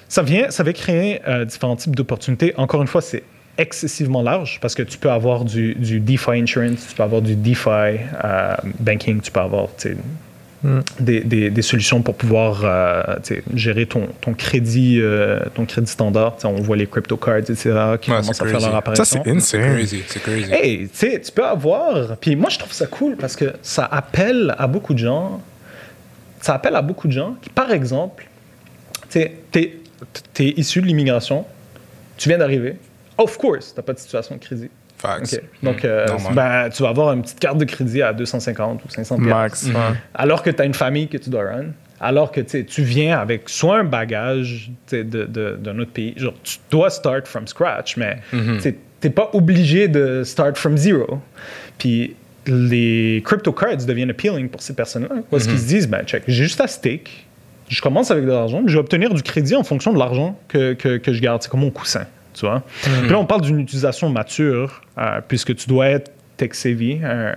[0.09, 2.53] ça vient, ça va créer différents types d'opportunités.
[2.57, 3.23] Encore une fois, c'est
[3.57, 7.35] excessivement large parce que tu peux avoir du, du DeFi insurance, tu peux avoir du
[7.35, 7.69] DeFi
[8.23, 9.67] euh, banking, tu peux avoir
[10.63, 10.79] hmm.
[10.99, 13.01] des, des, des, solutions pour pouvoir euh,
[13.53, 16.37] gérer ton, ton crédit, euh, ton crédit standard.
[16.43, 19.05] on voit les crypto cards, etc., qui commencent à faire leur apparition.
[19.05, 19.85] Ça, c'est insane.
[20.07, 20.51] C'est crazy.
[20.51, 22.17] Hey, tu peux avoir.
[22.17, 25.41] Puis moi, je trouve ça cool parce que ça appelle à beaucoup de gens.
[26.41, 28.27] Ça appelle à beaucoup de gens qui, par exemple,
[29.09, 31.45] tu es, es issu de l'immigration,
[32.17, 32.75] tu viens d'arriver,
[33.17, 34.69] Of course, tu n'as pas de situation de crédit.
[34.97, 35.41] Facts.
[35.61, 39.17] Donc, euh, ben, tu vas avoir une petite carte de crédit à 250 ou 500
[39.19, 39.69] Max.
[40.13, 41.65] Alors que tu as une famille que tu dois run.
[41.99, 46.13] Alors que tu viens avec soit un bagage d'un de, de, autre pays.
[46.15, 48.61] Genre, tu dois start from scratch, mais mm-hmm.
[48.61, 51.19] tu n'es pas obligé de start from zero.
[51.77, 55.21] Puis les crypto cards deviennent appealing pour ces personnes-là.
[55.29, 55.59] Parce qu'ils mm-hmm.
[55.59, 57.25] se disent, ben, check, j'ai juste à stake.
[57.67, 60.73] Je commence avec de l'argent, je vais obtenir du crédit en fonction de l'argent que,
[60.73, 61.43] que, que je garde.
[61.43, 62.05] C'est comme mon coussin.
[62.37, 62.63] Tu vois?
[62.81, 67.33] Puis là, on parle d'une utilisation mature, euh, puisque tu dois être tech-savvy à,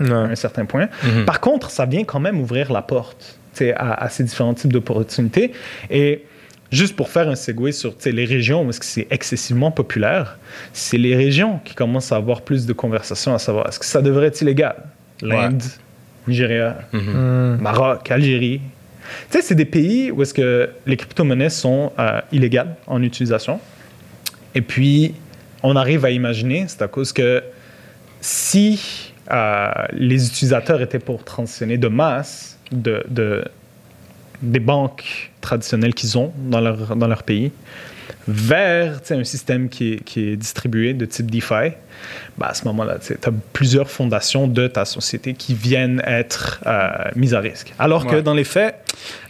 [0.00, 0.88] un certain point.
[1.04, 1.24] Mhm.
[1.24, 3.38] Par contre, ça vient quand même ouvrir la porte
[3.76, 5.52] à, à, ces différents types d'opportunités.
[5.88, 6.24] Et
[6.72, 10.38] juste pour faire un segue sur les régions où est-ce que c'est excessivement populaire,
[10.72, 14.02] c'est les régions qui commencent à avoir plus de conversations à savoir est-ce que ça
[14.02, 14.76] devrait être illégal?
[15.22, 15.62] L'Inde,
[16.26, 17.58] Nigeria, mhm.
[17.60, 18.60] Maroc, Algérie.
[19.30, 23.60] Tu sais, c'est des pays où est-ce que les crypto-monnaies sont euh, illégales en utilisation.
[24.54, 25.14] Et puis,
[25.62, 27.42] on arrive à imaginer, c'est à cause que
[28.20, 33.44] si euh, les utilisateurs étaient pour transitionner de masse de, de
[34.42, 37.52] des banques traditionnelles qu'ils ont dans leur, dans leur pays
[38.28, 41.72] vers un système qui est, qui est, distribué de type DeFi,
[42.38, 46.88] bah, à ce moment-là, tu as plusieurs fondations de ta société qui viennent être euh,
[47.16, 47.72] mises à risque.
[47.78, 48.76] Alors que dans les faits,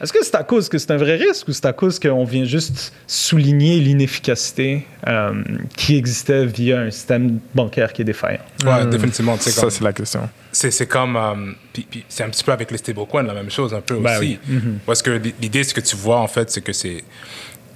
[0.00, 2.24] est-ce que c'est à cause que c'est un vrai risque ou c'est à cause qu'on
[2.24, 5.42] vient juste souligner l'inefficacité euh,
[5.76, 8.40] qui existait via un système bancaire qui est défaillant?
[8.64, 8.90] Oui, hmm.
[8.90, 9.36] définitivement.
[9.38, 10.28] Ça, c'est la question.
[10.52, 11.16] C'est comme.
[11.16, 14.38] Euh, c'est un petit peu avec les stablecoins, la même chose, un peu ben aussi.
[14.48, 14.78] Mm-hmm.
[14.84, 17.04] Parce que l'idée, ce que tu vois, en fait, c'est que c'est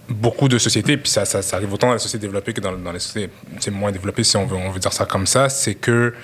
[0.09, 3.31] beaucoup de sociétés, puis ça, arrive autant dans les sociétés développées que dans, les sociétés
[3.71, 6.15] moins développées, si on veut dire ça comme ça, c'est que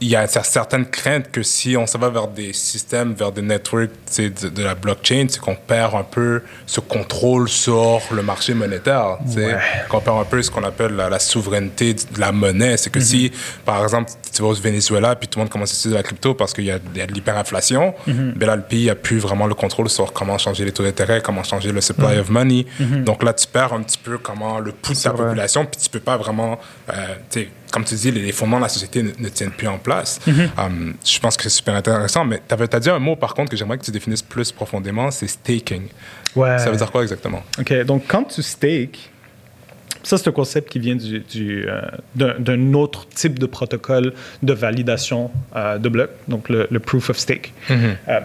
[0.00, 3.42] il y a certaines craintes que si on s'en va vers des systèmes, vers des
[3.42, 8.54] networks de, de la blockchain, c'est qu'on perd un peu ce contrôle sur le marché
[8.54, 9.18] monétaire.
[9.36, 9.56] Ouais.
[9.88, 12.78] Qu'on perd un peu ce qu'on appelle la, souveraineté de la monnaie.
[12.78, 13.02] C'est que mm-hmm.
[13.02, 13.32] si,
[13.66, 16.34] par exemple, tu vas au Venezuela, puis tout le monde commence à utiliser la crypto
[16.34, 19.54] parce qu'il y, a de l'hyperinflation, mm ben là, le pays n'a plus vraiment le
[19.54, 22.20] contrôle sur comment changer les taux d'intérêt, comment changer le supply mm-hmm.
[22.20, 22.66] of money.
[23.04, 25.90] Donc là, tu perds un petit peu comment le pouls de ta population, puis tu
[25.90, 26.58] peux pas vraiment...
[26.88, 27.16] Euh,
[27.70, 30.20] comme tu dis, les, fondements de la société ne, tiennent plus en place.
[30.26, 30.50] Mhm.
[30.58, 33.50] Um, je pense que c'est super intéressant, mais tu as dit un mot, par contre,
[33.50, 35.88] que j'aimerais que tu définisses plus profondément, c'est staking.
[36.36, 36.58] Ouais.
[36.58, 37.42] Ça veut dire quoi exactement?
[37.58, 39.10] OK, donc quand tu stakes,
[40.02, 41.82] ça, c'est un concept qui vient du, euh,
[42.14, 47.52] d'un autre type de protocole de validation euh, de bloc, donc le, proof of stake.
[47.68, 47.96] Mhm.
[48.08, 48.20] Euh,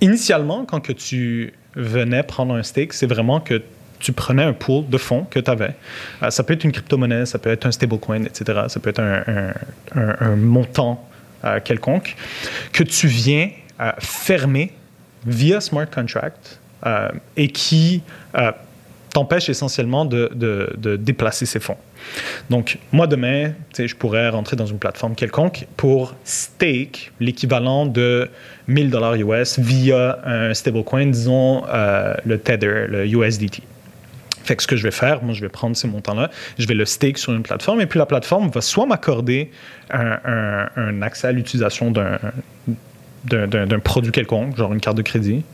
[0.00, 3.62] initialement, quand que tu venais prendre un stake, c'est vraiment que
[4.00, 5.74] tu prenais un pool de fonds que tu avais.
[6.22, 8.62] Euh, ça peut être une crypto-monnaie, ça peut être un stablecoin, etc.
[8.68, 11.06] Ça peut être un, montant
[11.44, 12.16] euh, quelconque
[12.72, 14.72] que tu viens euh, fermer
[15.24, 16.58] via smart contract
[17.36, 18.02] et qui
[19.12, 21.76] t'empêche essentiellement de, de, déplacer ces fonds.
[22.48, 28.30] Donc, moi, demain, je pourrais rentrer dans une plateforme quelconque pour stake l'équivalent de
[28.66, 31.64] 1000 dollars US via un stablecoin, disons
[32.24, 33.62] le Tether, le USDT.
[34.44, 36.74] Fait que ce que je vais faire, moi, je vais prendre ces montants-là, je vais
[36.74, 39.50] le stake sur une plateforme, et puis la plateforme va soit m'accorder
[39.90, 42.18] un, accès à l'utilisation d'un
[43.24, 45.44] d'un produit quelconque, genre une carte de crédit,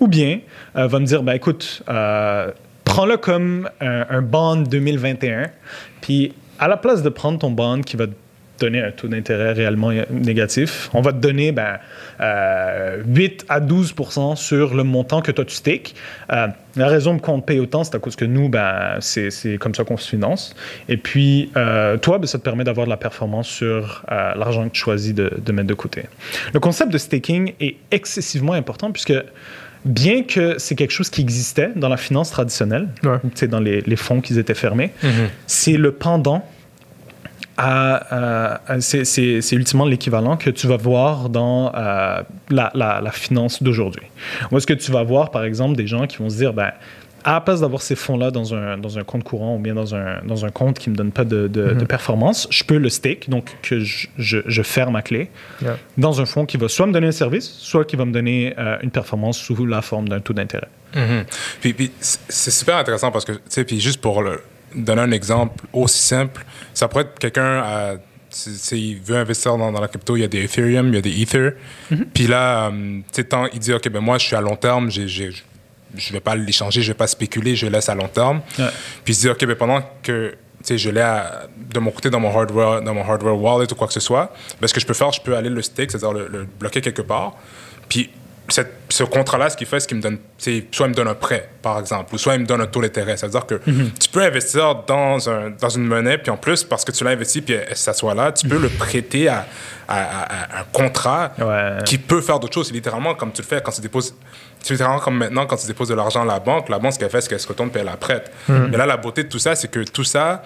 [0.00, 0.40] ou bien
[0.76, 2.50] euh, va me dire, ben écoute, euh,
[2.84, 5.50] prends-le comme un, bond 2021,
[6.00, 8.06] puis à la place de prendre ton bond qui va
[8.58, 10.90] donner un taux d'intérêt réellement négatif.
[10.94, 11.78] On va te donner ben,
[12.18, 13.00] 8 euh,
[13.48, 15.94] à 12% sur le montant que toi tu stakes.
[16.32, 19.58] Euh, la raison pour qu'on te paye autant, c'est à cause que nous, ben, c'est
[19.58, 20.54] comme ça qu'on se finance.
[20.88, 24.74] Et puis, euh, toi, ben, ça te permet d'avoir de la performance sur l'argent que
[24.74, 26.04] tu choisis de, de, mettre de côté.
[26.52, 29.14] Le concept de staking est excessivement important puisque
[29.84, 33.48] bien que c'est quelque chose qui existait dans la finance traditionnelle, ouais.
[33.48, 35.28] dans les, les, fonds qui étaient fermés, mm-hmm.
[35.46, 36.44] c'est le pendant
[38.80, 44.06] c'est ultimement l'équivalent que tu vas voir dans euh, la, la, finance d'aujourd'hui.
[44.50, 46.72] Ou est-ce que tu vas voir, par exemple, des gens qui vont se dire, ben,
[47.24, 49.96] à la place d'avoir ces fonds-là dans un, dans un compte courant ou bien dans
[49.96, 51.86] un, dans un compte qui ne me donne pas de, de, mm-hmm.
[51.86, 55.28] performance, je peux le stake, donc que je, je, ferme ma clé,
[55.98, 58.54] dans un fonds qui va soit me donner un service, soit qui va me donner
[58.58, 60.68] euh, une performance sous la forme d'un taux d'intérêt.
[61.60, 64.40] Puis, puis c'est super intéressant parce que, tu sais, puis juste pour le,
[64.76, 67.94] donner un exemple aussi simple, ça pourrait être quelqu'un à
[68.72, 71.22] il veut investir dans, la crypto, il y a des Ethereum, il y a des
[71.22, 71.50] Ether.
[71.90, 72.04] Mm-hmm.
[72.12, 75.02] Puis là, euh, tant, il dit, OK, ben moi, je suis à long terme, je
[75.02, 78.42] ne vais pas l'échanger, je ne vais pas spéculer, je laisse à long terme.
[78.56, 78.64] Puis
[79.08, 80.34] il se dit, OK, ben pendant que
[80.68, 81.22] je l'ai
[81.72, 84.34] de mon côté dans mon hardware, dans mon hardware wallet ou quoi que ce soit,
[84.60, 86.80] ben, ce que je peux faire, je peux aller le stake, c'est-à-dire le, le, bloquer
[86.80, 87.36] quelque part.
[87.88, 88.10] Puis
[88.48, 91.48] ce contrat-là, ce qu'il fait, c'est qu'il me donne, soit il me donne un prêt,
[91.62, 93.16] par exemple, ou soit il me donne un taux d'intérêt.
[93.16, 93.90] C'est-à-dire que mhm.
[93.98, 97.10] tu peux investir dans, un, dans une monnaie, puis en plus, parce que tu l'as
[97.10, 99.46] investi, puis ça soit là, tu peux le prêter à,
[99.88, 101.32] à, un contrat
[101.84, 102.68] qui peut faire d'autres choses.
[102.68, 104.14] C'est littéralement comme tu le fais quand tu déposes.
[104.62, 106.68] C'est littéralement comme maintenant quand tu déposes de l'argent à la banque.
[106.68, 108.30] La banque, ce qu'elle fait, c'est qu'elle se retourne puis elle la prête.
[108.48, 108.68] Mhm.
[108.70, 110.42] Mais là, la beauté de tout ça, c'est que tout ça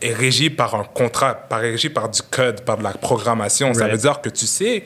[0.00, 3.72] est régi par un contrat, par régi par du code, par de la programmation.
[3.74, 4.84] Ça veut dire que tu sais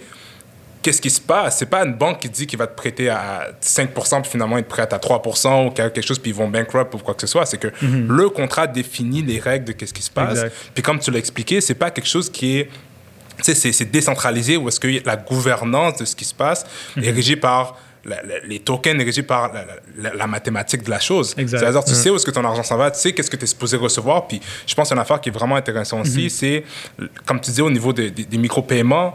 [0.83, 1.59] qu'est-ce qui se passe?
[1.59, 4.65] C'est pas une banque qui dit qu'il va te prêter à 5% puis finalement il
[4.65, 7.27] te prête à 3% ou quelque chose puis ils vont bankrupt ou quoi que ce
[7.27, 7.47] soit.
[7.47, 8.09] C'est que mhm.
[8.09, 10.45] le contrat définit les règles de qu'est-ce qui se passe.
[10.75, 12.71] Puis comme tu l'as expliqué, c'est pas quelque chose qui est
[13.43, 16.67] c'est décentralisé ou est-ce que la gouvernance de ce qui se passe
[16.97, 17.15] est mhm.
[17.15, 17.79] régie par
[18.47, 19.53] les tokens est régie par
[19.99, 21.35] la, mathématique de la chose.
[21.37, 21.97] C'est-à-dire, tu mhm.
[21.97, 23.77] sais où est-ce que ton argent s'en va, tu sais qu'est-ce que tu es supposé
[23.77, 24.27] recevoir.
[24.27, 26.65] Puis je pense qu'une affaire qui est vraiment intéressante aussi, c'est,
[27.27, 29.15] comme tu disais, au niveau des, des micro-paiements,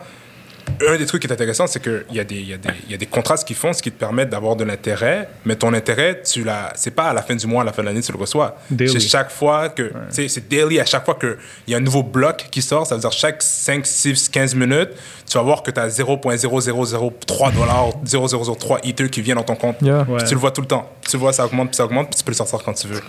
[0.87, 2.93] un des trucs qui est intéressant, c'est qu'il y, a des, y, a des, y
[2.93, 6.21] a des contrats qui font, ce qui te permettent d'avoir de l'intérêt, mais ton intérêt,
[6.21, 8.11] tu l'as, c'est pas à la fin du mois, à la fin de l'année, tu
[8.11, 8.57] le reçois.
[8.77, 12.47] C'est chaque fois que, c'est daily, à chaque fois qu'il y a un nouveau bloc
[12.51, 14.89] qui sort, ça veut dire chaque 5, 6, 15 minutes,
[15.29, 19.77] tu vas voir que tu as 0.0003 dollars, 0003 Ether qui vient dans ton compte.
[19.79, 20.89] tu le vois tout le temps.
[21.07, 22.87] Tu le vois, ça augmente, puis ça augmente, puis tu peux le sortir quand tu
[22.87, 23.01] veux.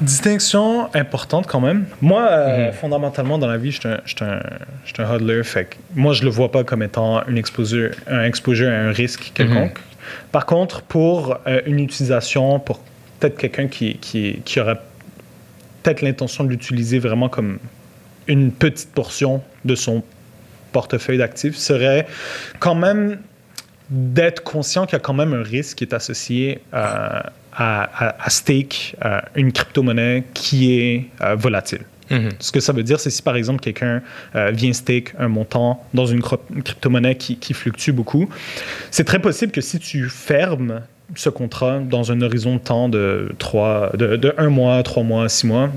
[0.00, 1.86] Distinction importante quand même.
[2.00, 2.72] Moi, euh, mm-hmm.
[2.74, 4.40] fondamentalement, dans la vie, je suis un,
[4.98, 8.74] un, hodler, fait moi, je le vois pas comme étant une exposure, un exposure à
[8.74, 9.78] un risque quelconque.
[9.78, 9.94] Mhm.
[10.32, 12.80] Par contre, pour euh, une utilisation, pour
[13.18, 14.80] peut-être quelqu'un qui, qui, qui, aurait
[15.82, 17.58] peut-être l'intention de l'utiliser vraiment comme
[18.26, 20.02] une petite portion de son
[20.72, 22.06] portefeuille d'actifs, serait
[22.58, 23.18] quand même
[23.90, 27.20] d'être conscient qu'il y a quand même un risque qui est associé euh,
[27.52, 31.82] à, à, stake euh, une crypto-monnaie qui est volatile.
[32.14, 32.30] Mhm.
[32.38, 34.02] Ce que ça veut dire, c'est si par exemple quelqu'un
[34.34, 38.28] euh, vient stake un montant dans une crypto-monnaie qui, fluctue beaucoup,
[38.90, 40.82] c'est très possible que si tu fermes
[41.14, 45.46] ce contrat dans un horizon de temps de, 3, de, un mois, trois mois, six
[45.46, 45.70] mois,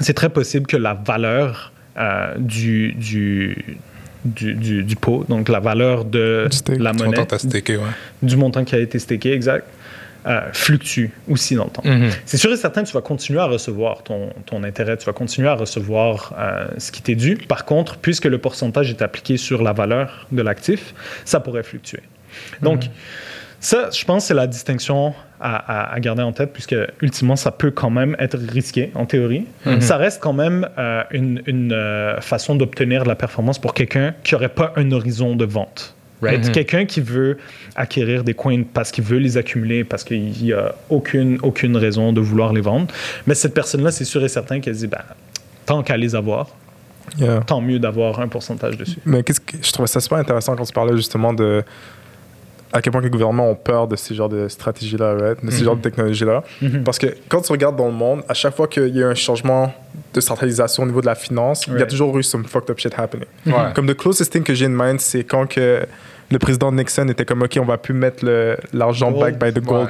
[0.00, 3.78] c'est très possible que la valeur euh, du, du,
[4.24, 7.26] du, pot, donc la valeur de la monnaie,
[8.22, 9.66] du montant qui a été staké, exact,
[10.26, 11.82] euh, fluctue aussi dans le temps.
[11.84, 12.08] Mhm.
[12.24, 15.12] C'est sûr et certain que tu vas continuer à recevoir ton, ton intérêt, tu vas
[15.12, 17.36] continuer à recevoir euh, ce qui t'est dû.
[17.36, 20.94] Par contre, puisque le pourcentage est appliqué sur la valeur de l'actif,
[21.26, 22.00] ça pourrait fluctuer.
[22.62, 22.90] Donc, mhm.
[23.60, 27.70] ça, je pense, c'est la distinction à, à, garder en tête, puisque ultimement, ça peut
[27.70, 29.44] quand même être risqué en théorie.
[29.66, 29.82] Mhm.
[29.82, 34.34] Ça reste quand même euh, une, une façon d'obtenir de la performance pour quelqu'un qui
[34.34, 35.94] n'aurait pas un horizon de vente.
[36.24, 36.52] Right?
[36.52, 37.38] Quelqu'un qui veut
[37.76, 42.12] acquérir des coins parce qu'il veut les accumuler, parce qu'il n'y a aucune, aucune raison
[42.12, 42.86] de vouloir les vendre.
[43.26, 45.02] Mais cette personne-là, c'est sûr et certain qu'elle dit, ben,
[45.66, 46.48] tant qu'à les avoir,
[47.46, 48.98] tant mieux d'avoir un pourcentage dessus.
[49.04, 51.62] Mais qu'est-ce que, je trouvais ça super intéressant quand tu parlais justement de
[52.72, 55.64] à quel point les gouvernements ont peur de ces genres de stratégies-là, de ces mm-hmm.
[55.64, 56.42] genres de technologies-là.
[56.60, 56.82] Mm-hmm.
[56.82, 59.14] Parce que quand tu regardes dans le monde, à chaque fois qu'il y a un
[59.14, 59.72] changement
[60.12, 62.78] de centralisation au niveau de la finance, il y a toujours eu some fucked up
[62.80, 63.28] shit happening.
[63.74, 65.86] Comme le closest thing que j'ai in mind, c'est quand que
[66.30, 68.24] le président Nixon était comme, OK, on va plus mettre
[68.72, 69.88] l'argent back by the gold.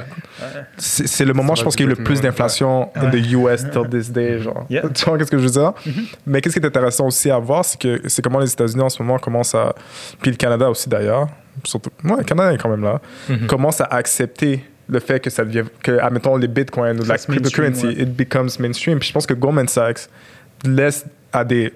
[0.77, 3.65] C'est le moment, je pense, qu'il y a eu le plus d'inflation in the US
[3.69, 4.39] till this day.
[4.39, 4.65] Genre.
[4.95, 5.73] Tu vois qu'est-ce que je veux dire?
[5.85, 6.15] Mm-hmm.
[6.27, 8.89] Mais qu'est-ce qui est intéressant aussi à voir, c'est que c'est comment les États-Unis en
[8.89, 9.73] ce moment commencent à.
[10.21, 11.27] Puis le Canada aussi d'ailleurs.
[11.63, 11.89] Surtout.
[12.03, 13.01] Ouais, le Canada est quand même là.
[13.29, 13.45] Mm-hmm.
[13.47, 15.63] Commence à accepter le fait que ça devient.
[15.81, 18.99] que, admettons, les bitcoins ou la cryptocurrency, it becomes mainstream.
[18.99, 20.09] Puis je pense que Goldman Sachs
[20.63, 21.05] laisse
[21.35, 21.73] à des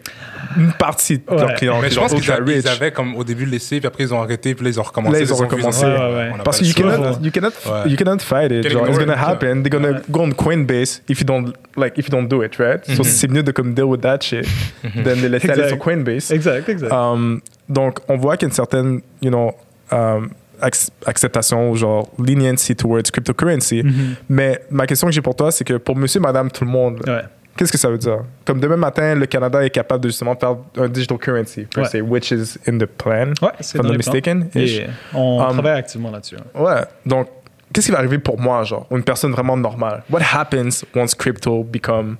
[0.57, 1.53] une partie de leurs Ouais.
[1.55, 1.79] clients.
[1.79, 2.63] Mais je pense qu'ils avaient, rich.
[2.65, 4.83] ils avaient comme au début laissé, puis après ils ont arrêté, puis là ils ont
[4.83, 5.19] recommencé.
[5.19, 5.85] Là, ils ont recommencé.
[5.85, 6.31] Ouais, ouais, ouais.
[6.35, 7.89] on a Parce pas que le you cannot, you cannot, Ouais.
[7.91, 8.67] you cannot fight it.
[8.69, 9.61] Genre, it's gonna happen.
[9.61, 10.01] They're gonna Ouais.
[10.09, 12.83] go on Coinbase if you don't like if you don't do it, right?
[12.95, 14.47] So c'est mieux de comme deal with that shit
[14.83, 16.31] than de laisser aller sur Coinbase.
[16.31, 16.91] Exact, exact.
[16.91, 19.51] Um, donc, on voit qu'il y a une certaine, you know,
[19.91, 20.29] um,
[20.61, 23.83] ac- acceptation ou genre leniency towards cryptocurrency.
[24.27, 26.99] Mais ma question que j'ai pour toi, c'est que pour monsieur, madame, tout le monde,
[27.05, 27.21] ouais.
[27.59, 28.19] Qu'est-ce que ça veut dire?
[28.45, 31.87] Comme demain matin, le Canada est capable de justement faire un digital currency, per Ouais.
[31.89, 33.33] se, which is in the plan.
[33.41, 34.49] Ouais, If I'm not mistaken.
[34.55, 36.37] Et on Um, travaille activement là-dessus.
[36.55, 36.61] ouais.
[36.63, 36.81] Ouais.
[37.05, 37.27] Donc,
[37.73, 40.03] qu'est-ce qui va arriver pour moi, genre, une personne vraiment normale?
[40.09, 42.15] What happens once crypto become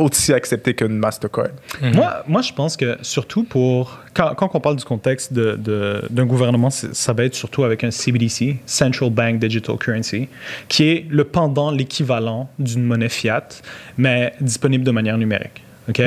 [0.00, 1.48] aussi accepté qu'une Mastercard?
[1.94, 3.98] Moi, moi, je pense que surtout pour.
[4.14, 7.84] Quand, quand on parle du contexte de- de- d'un gouvernement, ça va être surtout avec
[7.84, 10.28] un CBDC, Central Bank Digital Currency,
[10.68, 13.46] qui est le pendant, l'équivalent d'une monnaie fiat,
[13.96, 15.62] mais disponible de manière numérique.
[15.88, 16.00] OK?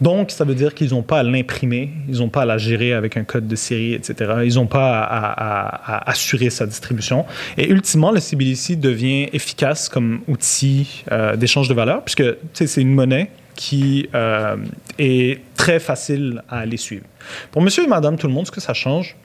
[0.00, 2.94] Donc, ça veut dire qu'ils n'ont pas à l'imprimer, ils n'ont pas à la gérer
[2.94, 4.32] avec un code de série, etc.
[4.44, 7.26] Ils n'ont pas à, à- à- à assurer sa distribution.
[7.58, 12.24] Et ultimement, le CBDC devient efficace comme outil euh, d'échange de valeur, puisque
[12.54, 14.56] c'est une monnaie qui euh,
[14.98, 17.04] est très facile à aller suivre.
[17.52, 19.16] Pour monsieur et madame, tout le monde, ce que ça change,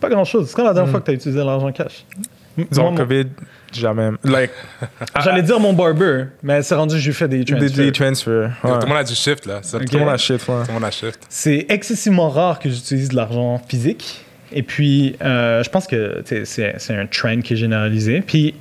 [0.00, 0.48] pas grand-chose.
[0.48, 2.04] C'est quand la dernière fois que tu as utilisé l'argent cash?
[2.56, 3.26] Disons, COVID,
[3.80, 4.10] jamais.
[4.24, 4.50] Like,
[5.24, 7.84] J'allais dire mon barber, mais c'est rendu que j'ai fait des des transfers.
[7.84, 8.50] des transfers.
[8.62, 9.60] Tout le monde a du shift là.
[9.60, 10.62] Tout le monde achète, ouais.
[10.62, 11.20] Tout le monde a shift.
[11.28, 14.24] C'est excessivement rare que j'utilise de l'argent physique.
[14.52, 18.22] Et puis, euh, je pense que c'est un trend qui est généralisé.
[18.24, 18.54] Puis,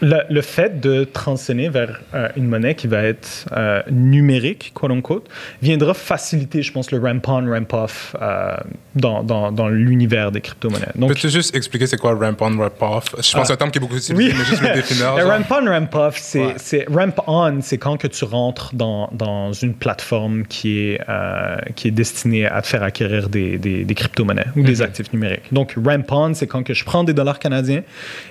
[0.00, 4.90] le, le fait de transitionner vers euh, une monnaie qui va être euh, numérique, quote
[4.92, 5.28] unquote,
[5.62, 8.56] viendra faciliter, je pense, le ramp-on, ramp-off euh,
[8.94, 10.86] dans, dans, dans l'univers des crypto-monnaies.
[10.98, 13.04] Peux-tu juste expliquer c'est quoi ramp on, ramp off?
[13.10, 14.32] Je pense que c'est un terme qui est beaucoup utilisé, Oui.
[14.36, 15.14] mais juste le définir.
[15.16, 15.30] Le genre.
[15.30, 16.54] ramp on, ramp off, c'est Ouais.
[16.56, 21.56] c'est- ramp on, c'est quand que tu rentres dans, dans une plateforme qui est, euh,
[21.74, 25.52] qui est destinée à te faire acquérir des, des, des crypto-monnaies ou des actifs numériques.
[25.52, 27.82] Donc, ramp on, c'est quand que je prends des dollars canadiens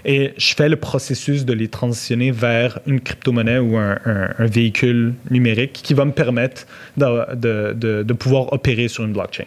[0.05, 4.45] et je fais le processus de les transitionner vers une crypto-monnaie ou un, un- un
[4.45, 6.65] véhicule numérique qui va me permettre
[6.97, 9.45] de, de, de- de pouvoir opérer sur une blockchain.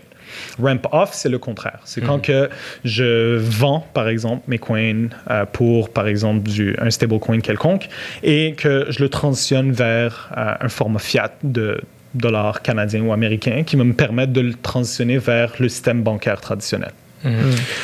[0.62, 1.80] Ramp off, c'est le contraire.
[1.84, 2.48] C'est quand que
[2.84, 7.88] je vends, par exemple, mes coins euh, pour, par exemple, du, un stablecoin quelconque
[8.22, 11.80] et que je le transitionne vers euh, un format fiat de
[12.14, 16.40] dollars canadiens ou américains qui va me permettre de le transitionner vers le système bancaire
[16.40, 16.92] traditionnel.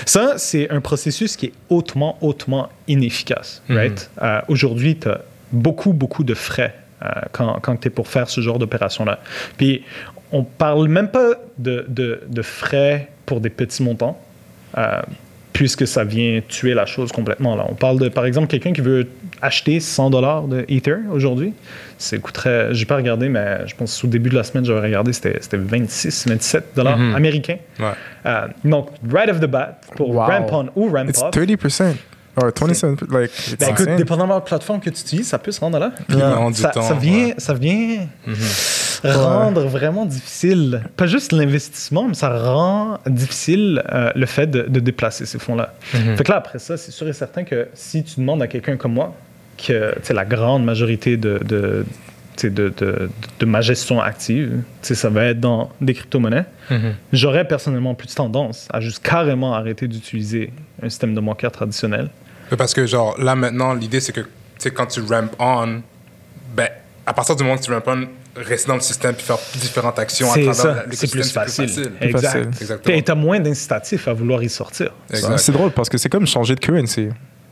[0.07, 3.62] Ça, c'est un processus qui est hautement, hautement inefficace.
[3.68, 4.11] Right?
[4.22, 5.20] Euh, Aujourd'hui, tu as
[5.53, 9.20] beaucoup, beaucoup de frais euh, quand, quand tu es pour faire ce genre d'opération-là.
[9.59, 9.82] Puis,
[10.32, 14.18] on parle même pas de, de- de frais pour des petits montants.
[14.76, 15.01] euh,
[15.53, 17.57] puisque ça vient tuer la chose complètement.
[17.57, 17.64] Là.
[17.70, 19.09] On parle de, par exemple, quelqu'un qui veut
[19.43, 21.53] acheter 100 dollars de Ether aujourd'hui.
[21.99, 25.12] Ça coûterait, j'ai pas regardé, mais je pense qu'au début de la semaine, j'avais regardé,
[25.12, 27.14] c'était c'était 26, 27 dollars Mhm.
[27.14, 27.59] américains.
[27.78, 27.87] Ouais.
[28.26, 30.20] Euh, donc, right off the bat, pour Wow.
[30.26, 31.95] ramp on ou ramp It's off, 30%.
[32.39, 33.11] Or 27%.
[33.11, 35.78] Like, it's ben, écoute, dépendamment de la plateforme que tu utilises, ça peut se rendre
[35.78, 35.93] là.
[36.11, 36.37] Yeah.
[36.53, 37.34] Ça, temps, ça vient, ouais.
[37.39, 38.07] ça vient
[39.05, 44.80] rendre vraiment difficile, pas juste l'investissement, mais ça rend difficile euh, le fait de, de
[44.80, 45.74] déplacer ces fonds-là.
[45.82, 48.76] Fait que là, après ça, c'est sûr et certain que si tu demandes à quelqu'un
[48.76, 49.14] comme moi,
[49.57, 51.85] que tu la grande majorité de, de,
[52.37, 54.51] tu de, de, de ma gestion active,
[54.83, 56.95] tu sais, ça va être dans des crypto-monnaies, Mhm.
[57.13, 60.53] j'aurais personnellement plus tendance à juste carrément arrêter d'utiliser
[60.83, 62.11] un système de bancaire traditionnel.
[62.59, 64.27] Parce que, genre, là, maintenant, l'idée, c'est que, tu
[64.59, 65.81] sais, quand tu ramp on,
[66.57, 66.69] ben,
[67.07, 68.07] à partir du moment que tu ramp on,
[68.39, 71.91] rester dans le système puis faire différentes actions à C'est travers ça, c'est plus facile.
[72.03, 72.49] Exact.
[72.61, 72.95] Exactement.
[72.97, 74.91] Et t'as moins d'incitatifs à vouloir y sortir.
[75.39, 77.09] C'est drôle parce que c'est comme changer de currency.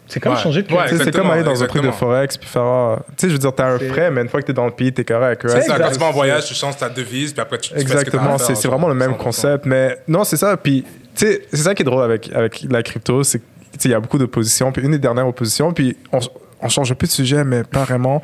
[0.07, 0.39] C'est comme Ouais.
[0.39, 1.93] changer de Ouais, c'est exactement, comme aller dans un truc de exactement.
[2.13, 2.63] forex puis faire.
[2.63, 4.67] ah, tu sais, je veux dire, t'as un frais, mais une fois que t'es dans
[4.67, 5.43] le pays, t'es correct.
[5.45, 5.63] right?
[5.63, 7.75] C'est ça, quand tu vas en voyage, tu changes ta devise, puis après, tu, tu
[7.75, 9.17] ce Exactement, c'est c'est genre, vraiment le même 100%.
[9.17, 9.67] concept.
[9.67, 10.57] Mais non, c'est ça.
[10.59, 10.83] Puis,
[11.17, 13.41] tu sais, c'est ça qui est drôle avec, avec la crypto, c'est
[13.79, 14.73] qu'il y a beaucoup d'oppositions.
[14.73, 16.19] Puis, une des dernières oppositions, puis on,
[16.61, 18.23] on change un peu de sujet, mais pas vraiment.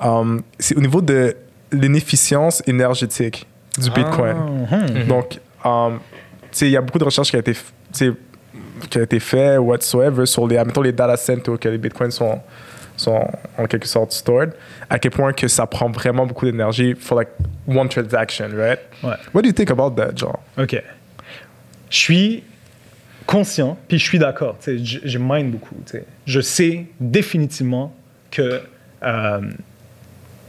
[0.00, 1.36] Um, c'est au niveau de
[1.70, 3.46] l'inefficience énergétique
[3.78, 4.36] du Bitcoin.
[4.70, 5.06] Ah, hum.
[5.06, 6.00] Donc, um,
[6.50, 7.54] tu sais, il y a beaucoup de recherches qui a été,
[8.88, 12.40] qui a été fait whatsoever sur les, admettons, les data centers que les bitcoins sont,
[12.96, 13.26] sont
[13.58, 14.52] en quelque sorte stored,
[14.88, 17.30] à quel point que ça prend vraiment beaucoup d'énergie for like
[17.66, 18.80] one transaction, right?
[19.02, 19.14] Ouais.
[19.34, 20.42] What do you think about that, genre?
[20.58, 20.82] OK.
[21.90, 22.44] Je suis
[23.26, 24.56] conscient, puis je suis d'accord.
[24.66, 25.76] Je, je mine beaucoup.
[25.86, 26.04] tu sais.
[26.26, 27.94] Je sais définitivement
[28.30, 28.62] que
[29.02, 29.40] euh,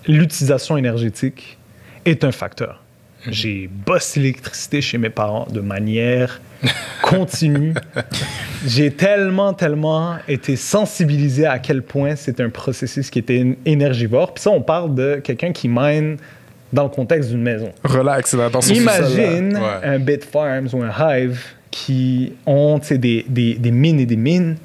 [0.08, 1.58] l'utilisation énergétique
[2.06, 2.83] est un facteur.
[3.30, 6.42] J'ai bossé l'électricité chez mes parents de manière
[7.02, 7.74] continue.
[8.66, 14.34] J'ai tellement, tellement été sensibilisé à quel point c'est un processus qui était énergivore.
[14.34, 16.18] Puis ça, on parle de quelqu'un qui mine
[16.72, 17.72] dans le contexte d'une maison.
[17.84, 24.00] Relax, là, son Imagine un Bitfarms ou un Hive qui ont des, des, des mines
[24.00, 24.58] et des mines.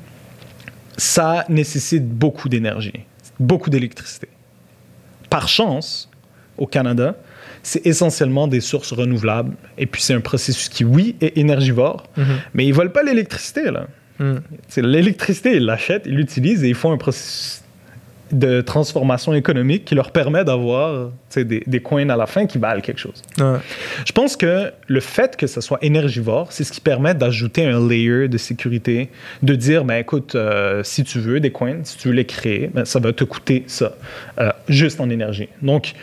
[0.97, 3.05] Ça nécessite beaucoup d'énergie,
[3.39, 4.29] beaucoup d'électricité.
[5.31, 6.09] Par chance,
[6.57, 7.15] au Canada,
[7.63, 9.55] c'est essentiellement des sources renouvelables.
[9.77, 12.23] Et puis, c'est un processus qui, oui, est énergivore, mm-hmm.
[12.55, 13.71] mais ils ne veulent pas l'électricité.
[13.71, 13.87] là.
[14.19, 14.37] Mm.
[14.79, 17.63] L'électricité, ils l'achètent, ils l'utilisent et ils font un processus
[18.33, 22.81] de transformation économique qui leur permet d'avoir des, des, coins à la fin qui valent
[22.81, 23.23] quelque chose.
[23.39, 27.87] Je pense que le fait que ça soit énergivore, c'est ce qui permet d'ajouter un
[27.89, 29.09] layer de sécurité,
[29.43, 32.71] de dire, ben écoute, euh, si tu veux des coins, si tu veux les créer,
[32.73, 33.95] ben, ça va te coûter ça,
[34.39, 35.49] euh, juste en énergie.
[35.63, 35.95] Donc,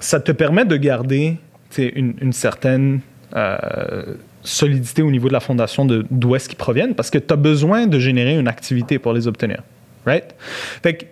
[0.00, 1.36] ça te permet de garder
[1.78, 3.00] une, certaine...
[3.36, 7.36] Euh, solidité au niveau de la fondation d'où est-ce qu'ils proviennent parce que tu as
[7.36, 9.62] besoin de générer une activité pour les obtenir.
[10.06, 10.34] Right?
[10.82, 11.04] Fait que,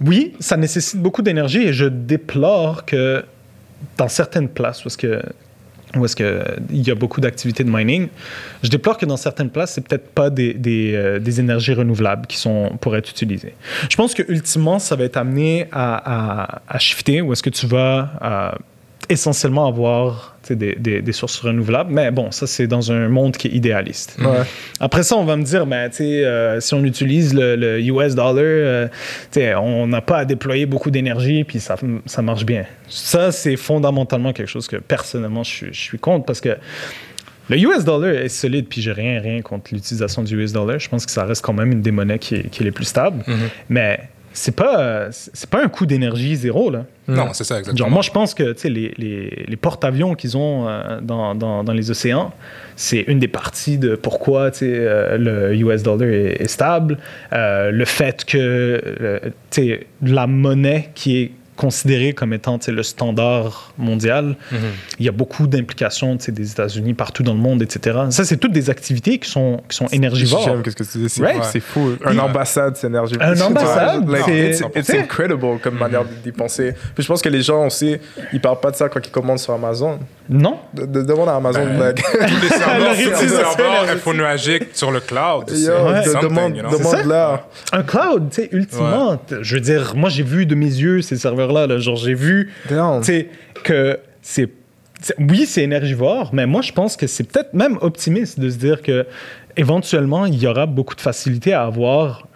[0.00, 3.24] oui, ça nécessite beaucoup d'énergie et je déplore que
[3.96, 5.22] dans certaines places est-ce que
[5.96, 8.08] où est-ce qu'il y a beaucoup d'activités de mining,
[8.62, 10.56] je déplore que dans certaines places, c'est peut-être pas des,
[10.94, 13.54] euh, énergies renouvelables qui sont, pour être utilisées.
[13.90, 17.50] Je pense que ultimement, ça va être amené à, à, à shifter, où est-ce que
[17.50, 18.58] tu vas euh,
[19.08, 21.92] essentiellement avoir des, des, des, sources renouvelables.
[21.92, 24.18] Mais bon, ça, c'est dans un monde qui est idéaliste.
[24.80, 28.88] Après ça, on va me dire, ben, euh, si on utilise le, US dollar, euh,
[29.56, 31.76] on n'a pas à déployer beaucoup d'énergie, puis ça,
[32.06, 32.64] ça marche bien.
[32.88, 36.56] Ça, c'est fondamentalement quelque chose que personnellement, je, je suis contre parce que
[37.50, 40.78] le US dollar est solide, puis j'ai rien, rien contre l'utilisation du US dollar.
[40.78, 42.72] Je pense que ça reste quand même une des monnaies qui est, qui est les
[42.72, 43.22] plus stables.
[43.26, 43.48] Mm-hmm.
[43.68, 44.00] Mais
[44.34, 46.84] c'est pas c'est pas un coût d'énergie zéro là.
[47.06, 47.86] Non, c'est ça exactement.
[47.86, 51.72] Genre moi je pense que les, les, les porte-avions qu'ils ont euh, dans, dans, dans,
[51.72, 52.32] les océans,
[52.74, 56.98] c'est une des parties de pourquoi euh, le US dollar est, stable,
[57.32, 59.30] euh, le fait que
[60.02, 64.36] la monnaie qui est considéré comme étant le standard mondial.
[64.50, 64.58] Mhm.
[64.98, 67.98] Il y a beaucoup d'implications des États-Unis partout dans le monde, etc.
[68.10, 70.62] Ça, c'est toutes des activités qui sont, qui sont énergivores.
[70.62, 71.08] Qu'est-ce que tu dis?
[71.08, 71.96] C'est fou.
[72.04, 73.26] Un ambassade, c'est énergivore.
[73.26, 74.04] Un ambassade,
[74.82, 76.74] c'est incredible comme manière d'y penser.
[76.94, 77.96] Puis je pense que les gens aussi,
[78.32, 79.98] ils parlent pas de ça quand ils commandent sur Amazon.
[80.28, 80.58] Non?
[80.72, 81.66] De, de demander à Amazon.
[81.78, 85.46] Ben, tous les serveurs infonuagiques sur le cloud.
[85.46, 87.46] demande, demande là.
[87.72, 89.20] Un cloud, tu sais, ultimement.
[89.40, 92.52] Je veux dire, moi, j'ai vu de mes yeux ces serveurs là Genre, j'ai vu
[93.62, 94.50] que c'est.
[95.18, 98.80] Oui, c'est énergivore, mais moi, je pense que c'est peut-être même optimiste de se dire
[98.80, 99.06] que
[99.56, 102.26] éventuellement, il y aura beaucoup de facilité à avoir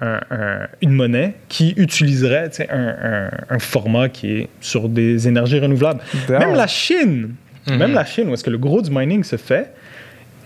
[0.83, 6.01] une monnaie qui utiliserait un, un, format qui est sur des énergies renouvelables.
[6.29, 7.35] Même la Chine,
[7.77, 7.95] même mhm.
[7.95, 9.73] la Chine, où est-ce que le gros du mining se fait,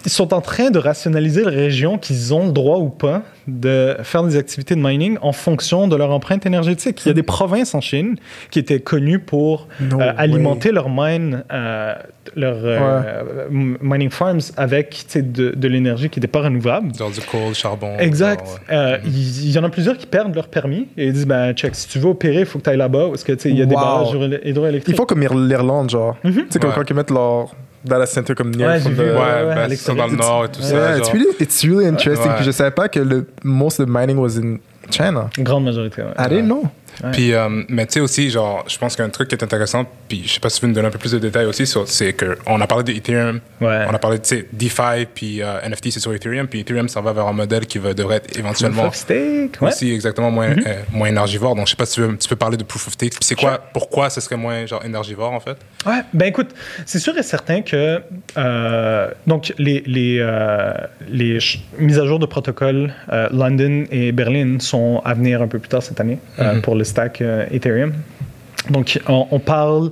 [0.04, 3.96] ils sont en train de rationaliser les régions qu'ils ont le droit ou pas de
[4.02, 7.02] faire des activités de mining en fonction de leur empreinte énergétique.
[7.04, 8.16] Il y a des provinces en Chine
[8.50, 11.94] qui étaient connues pour euh, alimenter leurs mines, euh,
[12.36, 16.94] leurs euh, mining farms avec de, de l'énergie qui n'était pas renouvelable.
[16.94, 17.96] Genre du coal, charbon.
[17.98, 18.46] Exact.
[19.04, 21.88] Il y, en a plusieurs qui perdent leur permis et ils disent ben, check, si
[21.88, 23.74] tu veux opérer, il faut que tu ailles là-bas parce que il y a des
[23.74, 24.94] barrages hydroélectriques.
[24.94, 26.16] Il faut comme l'Irlande, genre.
[26.22, 26.34] Mm -hmm.
[26.34, 28.98] Tu sais, comme quand ils mettent leur dans la ceinture comme near ouais, from the...
[28.98, 30.74] ouais, ouais, ben, sont dans le nord et tout ça.
[30.74, 32.32] Yeah, it's really, it's really interesting.
[32.36, 34.58] Puis je savais pas que le most of the mining was in
[34.90, 35.30] China.
[35.38, 36.12] Grande majorité, ouais.
[36.18, 36.64] I didn't know.
[37.12, 40.22] Puis, euh, mais tu sais aussi, genre, je pense qu'un truc qui est intéressant, puis
[40.26, 42.12] je sais pas si tu veux nous donner un peu plus de détails aussi, c'est
[42.12, 43.86] qu'on a parlé d'Ethereum, ouais.
[43.88, 47.12] on a parlé de DeFi, puis euh, NFT, c'est sur Ethereum, puis Ethereum s'en va
[47.12, 49.68] vers un modèle qui va, devrait être éventuellement proof of stake, ouais.
[49.68, 50.68] aussi exactement moins, mm -hmm.
[50.68, 51.54] euh, moins énergivore.
[51.56, 53.10] Donc, je sais pas si tu veux, tu peux parler de proof of stake.
[53.10, 55.56] Puis c'est quoi, pourquoi ce serait moins genre énergivore en fait?
[55.86, 56.50] Ouais, ben écoute,
[56.86, 58.00] c'est sûr et certain que
[58.36, 60.72] euh, donc les, les, euh,
[61.08, 61.38] les
[61.78, 62.92] mises à jour de protocole
[63.32, 66.60] London et Berlin sont à venir un peu plus tard cette année mm -hmm.
[66.60, 67.92] pour le stack euh, Ethereum.
[68.70, 69.90] Donc, on, parle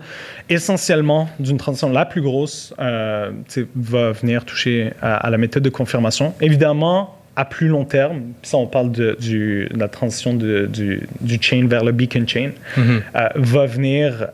[0.49, 3.31] essentiellement d'une transition la plus grosse, euh,
[3.75, 6.35] va venir toucher à, la méthode de confirmation.
[6.41, 11.39] Évidemment, à plus long terme, ça on parle de, du, la transition de, du, du,
[11.41, 13.01] chain vers le beacon chain, mm-hmm.
[13.17, 14.29] euh, va venir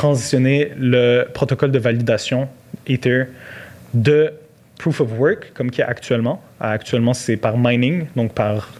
[0.00, 2.48] transitionner le protocole de validation
[2.86, 3.24] Ether
[3.92, 4.32] de
[4.78, 6.42] proof of work, comme qui est actuellement.
[6.58, 8.72] Actuellement, c'est par mining, donc par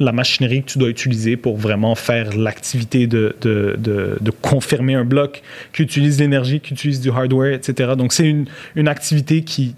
[0.00, 5.04] la machinerie que tu dois utiliser pour vraiment faire l'activité de, de, de, confirmer un
[5.04, 5.42] bloc
[5.72, 7.92] qui utilise l'énergie, qui utilise du hardware, etc.
[7.96, 9.76] Donc, c'est une, une activité qui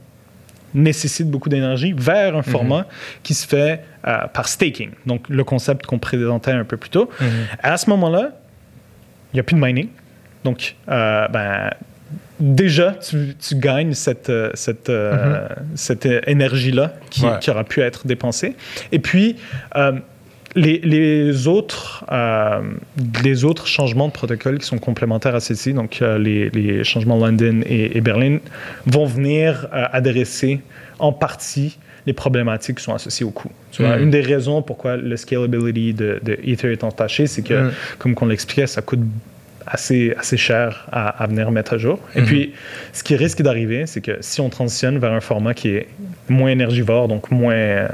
[0.73, 2.45] nécessite beaucoup d'énergie vers un mhm.
[2.45, 2.87] format
[3.25, 4.91] qui se fait euh, par staking.
[5.05, 7.11] Donc, le concept qu'on présentait un peu plus tôt.
[7.21, 7.29] Mhm.
[7.63, 8.31] À ce moment-là,
[9.33, 9.89] il n'y a plus de mining.
[10.45, 11.71] Donc, euh, ben,
[12.41, 15.77] déjà, tu, tu, gagnes cette, euh, cette, euh, mm-hmm.
[15.77, 18.57] cette énergie-là qui, qui, aura pu être dépensée.
[18.93, 19.37] Et puis,
[19.77, 19.93] euh,
[20.57, 22.61] les, les, autres, euh,
[23.23, 27.61] les autres changements de protocole qui sont complémentaires à ceci, donc les, les, changements London
[27.65, 28.39] et, et, Berlin,
[28.87, 30.61] vont venir adresser
[30.99, 33.51] en partie les problématiques qui sont associées au coût.
[33.71, 37.69] Tu vois, Une des raisons pourquoi le scalability de, de Ether est entaché, c'est que,
[37.69, 37.73] mm.
[37.99, 39.01] comme on l'expliquait, ça coûte
[39.67, 41.99] assez, assez cher à, à, venir mettre à jour.
[42.15, 42.27] Et mm -hmm.
[42.27, 42.53] puis,
[42.93, 45.87] ce qui risque d'arriver, c'est que si on transitionne vers un format qui est
[46.29, 47.89] moins énergivore, donc moins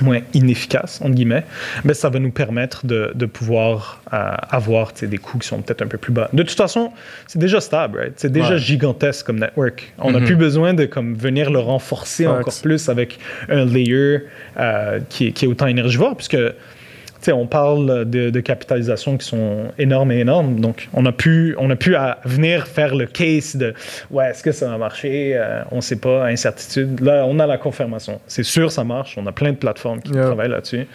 [0.00, 1.44] moins inefficace, entre guillemets,
[1.84, 5.82] mais ça va nous permettre de, de pouvoir euh, avoir des coûts qui sont peut-être
[5.82, 6.28] un peu plus bas.
[6.32, 6.92] De toute façon,
[7.26, 8.12] c'est déjà stable, right?
[8.16, 8.58] c'est déjà ouais.
[8.58, 9.92] gigantesque comme network.
[9.98, 10.26] On n'a mm -hmm.
[10.26, 13.18] plus besoin de comme, venir le renforcer encore plus avec
[13.48, 14.20] un layer
[14.58, 16.38] euh, qui, qui, est autant énergivore, puisque
[17.20, 20.58] T'sais, on parle de, de, capitalisations qui sont énormes et énormes.
[20.58, 23.74] Donc, on a pu, on a pu à venir faire le case de
[24.10, 25.32] ouais, est-ce que ça va marcher?
[25.34, 27.00] Euh, On ne sait pas, incertitude.
[27.00, 28.20] Là, on a la confirmation.
[28.26, 29.18] C'est sûr, ça marche.
[29.18, 30.24] On a plein de plateformes qui yeah.
[30.24, 30.86] travaillent là-dessus.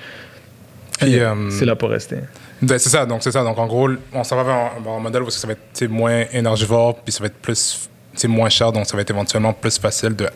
[1.04, 2.18] Euh, c'est là pour rester.
[2.62, 3.06] Ben, c'est ça.
[3.06, 3.44] Donc, c'est ça.
[3.44, 6.24] Donc, en gros, on s'en va vers un, un, modèle où ça va être moins
[6.32, 9.78] énergivore, puis ça va être plus c'est moins cher, donc ça va être éventuellement plus
[9.80, 10.28] facile de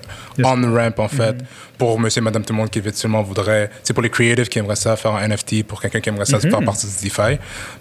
[0.44, 1.78] on-ramp, en fait, mm -hmm.
[1.78, 4.60] pour monsieur et madame tout le monde qui éventuellement voudrait, c'est pour les creatives qui
[4.60, 6.52] aimeraient ça, faire un NFT, pour quelqu'un qui aimerait ça, mm -hmm.
[6.52, 7.34] faire partie du DeFi.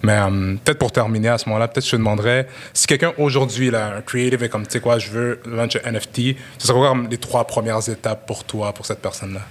[0.07, 2.41] Mais um, peut-être pour terminer à ce moment-là, peut-être je te demanderais,
[2.79, 5.93] si quelqu'un aujourd'hui, là, un creative est comme, tu sais quoi, je veux launch un
[5.95, 6.17] NFT,
[6.59, 9.43] ce serait quoi les trois premières étapes pour toi, pour cette personne-là?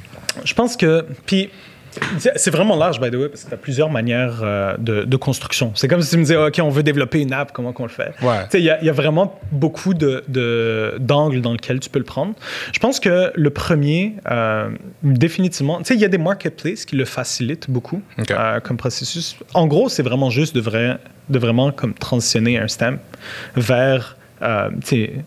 [0.50, 0.92] Je pense que,
[1.26, 1.50] puis
[2.36, 5.18] c'est vraiment large, by the way, parce que tu as plusieurs manières euh, de, de,
[5.18, 5.72] construction.
[5.76, 7.90] C'est comme si tu me disais, OK, on veut développer une app, comment qu'on le
[7.90, 8.14] fait?
[8.22, 8.46] Ouais.
[8.54, 12.34] Il y, y, a vraiment beaucoup d'angles de, dans lesquels tu peux le prendre.
[12.74, 14.70] Je pense que le premier, euh,
[15.04, 18.34] définitivement, il y a des marketplaces qui le facilitent beaucoup okay.
[18.38, 19.36] euh, comme processus.
[19.54, 20.98] En gros, c'est vraiment juste de, vrai,
[21.30, 23.00] de vraiment comme transitionner un stamp
[23.56, 24.70] vers euh,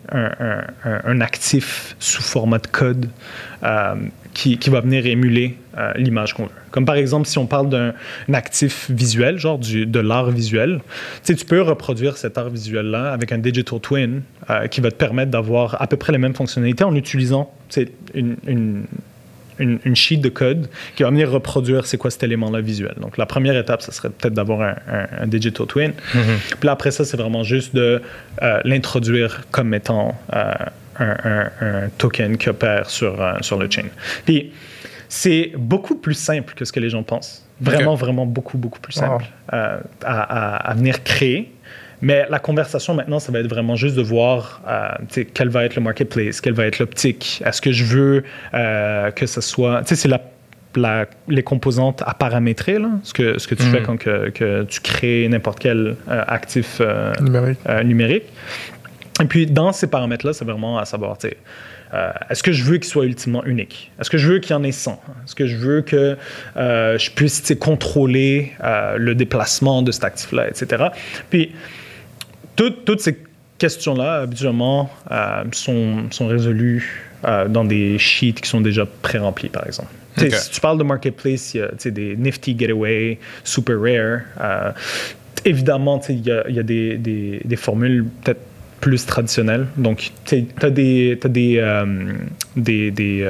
[0.09, 3.09] un, un, un, actif sous format de code
[3.63, 3.95] euh,
[4.33, 6.51] qui, qui, va venir émuler euh, l'image qu'on veut.
[6.71, 7.93] Comme par exemple, si on parle d'un
[8.33, 10.81] actif visuel, genre du, de l'art visuel,
[11.23, 15.31] tu peux reproduire cet art visuel-là avec un digital twin euh, qui va te permettre
[15.31, 17.51] d'avoir à peu près les mêmes fonctionnalités en utilisant
[18.13, 18.83] une, une
[19.59, 22.95] une, une, sheet de code qui va venir reproduire c'est quoi cet élément-là visuel.
[22.99, 25.91] Donc, la première étape, ça serait peut-être d'avoir un, un, un, digital twin.
[25.91, 26.55] Mm -hmm.
[26.59, 28.01] Puis là, après ça, c'est vraiment juste de
[28.41, 30.15] euh, l'introduire comme étant
[30.99, 33.85] euh, un, un, token qui opère sur, euh, sur le chain.
[34.25, 34.51] Puis,
[35.07, 37.45] c'est beaucoup plus simple que ce que les gens pensent.
[37.59, 38.01] Vraiment, okay.
[38.01, 39.55] vraiment beaucoup, beaucoup plus simple oh.
[39.55, 41.51] à, à, à venir créer.
[42.01, 45.75] Mais la conversation maintenant, ça va être vraiment juste de voir euh, quel va être
[45.75, 47.41] le marketplace, quelle va être l'optique.
[47.45, 48.23] Est-ce que je veux
[48.53, 49.81] euh, que ce soit.
[49.81, 50.21] Tu sais, c'est la,
[50.75, 53.71] la, les composantes à paramétrer, là, ce, que, ce que tu mm.
[53.71, 56.81] fais quand que, que tu crées n'importe quel euh, actif
[57.21, 57.59] numérique.
[57.85, 58.23] numérique.
[59.21, 61.27] Et puis, dans ces paramètres-là, c'est vraiment à savoir, tu.
[61.93, 63.91] Euh, est-ce que je veux qu'il soit ultimement unique?
[63.99, 64.93] Est-ce que je veux qu'il y en ait 100?
[65.25, 66.17] Est-ce que je veux que
[66.55, 70.85] euh, je puisse contrôler euh, le déplacement de cet actif-là, etc.
[71.29, 71.51] Puis,
[72.55, 73.17] toutes, toutes ces
[73.57, 74.89] questions-là, habituellement,
[75.51, 77.07] sont, sont, résolues
[77.49, 79.89] dans des sheets qui sont déjà pré-remplis, par exemple.
[80.17, 80.31] Okay.
[80.31, 84.73] Si tu parles de marketplace, il y a des Nifty Getaway, Super Rare.
[85.45, 88.41] Évidemment, il y a, y a des, des, des formules peut-être
[88.81, 89.67] plus traditionnelles.
[89.77, 92.13] Donc, tu as des, as des, euh,
[92.57, 93.23] des, des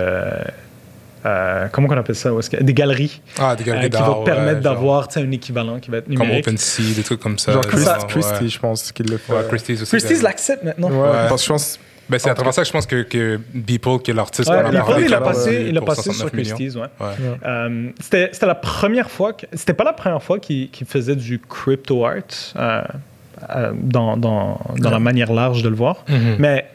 [1.26, 2.32] euh, comment on appelle ça?
[2.62, 3.22] Des galeries.
[3.38, 6.08] Ah, des galeries euh, qui vont te permettre ouais, d'avoir un équivalent qui va être
[6.08, 6.45] numérique.
[6.45, 7.52] Comme OpenSea, des trucs comme ça.
[7.52, 8.49] Genre Christ, Christie, ouais.
[8.49, 9.34] je pense qu'il le fait.
[9.34, 9.91] Ouais, Christie's aussi.
[9.91, 10.89] Christie's l'accepte maintenant.
[10.89, 11.80] Ouais, parce que je pense.
[12.10, 14.62] Ben, c'est à travers ça que je pense que, que Beeple, qui est l'artiste ouais,
[14.64, 16.76] qu'on a parlé, il a passé, il a passé sur Christie's.
[16.76, 16.82] Ouais.
[16.99, 17.08] ouais.
[17.45, 21.39] Euh, c'était la première fois, que, c'était pas la première fois qu'il qu faisait du
[21.39, 22.16] crypto art
[22.58, 22.82] euh,
[23.50, 26.04] euh, dans, dans, dans la manière large de le voir.
[26.08, 26.36] Mm -hmm.
[26.39, 26.66] Mais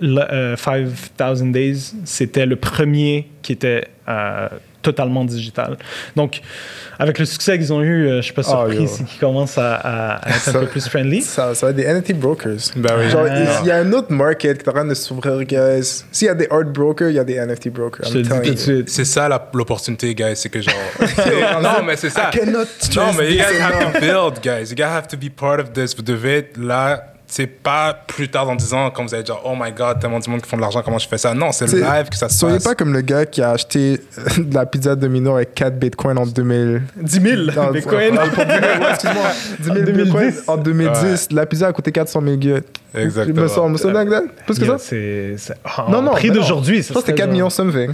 [0.00, 3.84] le, uh, 5000 Days, c'était le premier qui était
[4.82, 5.76] totalement digital.
[6.16, 6.40] Donc,
[6.98, 9.74] avec le succès qu'ils ont eu, euh, je suis pas surpris oh, qu'ils commencent à,
[9.74, 11.22] à, être ça, un peu plus friendly.
[11.22, 12.72] Ça, ça va être des NFT brokers.
[12.76, 13.10] Ben oui.
[13.10, 13.26] Genre,
[13.62, 16.04] il y a un autre market qui est en train de s'ouvrir, guys.
[16.10, 18.06] S'il y a des art brokers, il y a des NFT brokers.
[18.86, 20.36] C'est ça l'opportunité, guys.
[20.36, 20.74] C'est que genre.
[21.62, 22.30] non, mais c'est ça.
[22.44, 24.70] non, mais you guys have to build, guys.
[24.70, 25.94] You guys have to be part of this.
[25.94, 29.38] Vous devez être là c'est pas plus tard dans 10 ans quand vous allez dire
[29.44, 31.34] oh my god tellement de monde qui font de l'argent comment je fais ça?
[31.34, 32.62] Non c'est live que ça se soyez passe.
[32.62, 34.00] soyez pas comme le gars qui a acheté
[34.38, 38.16] de la pizza Domino avec 4 bitcoins en 2000 10 000 dans, bitcoins?
[38.18, 39.26] Ouais, excuse-moi
[39.60, 41.16] 10 000 bitcoins en 2010 ouais.
[41.32, 42.62] la pizza a coûté 400 000 gueux
[42.94, 44.78] exactement me souviens de plus que ça?
[44.78, 47.92] c'est oh, non non au prix d'aujourd'hui ça c'était 4 millions something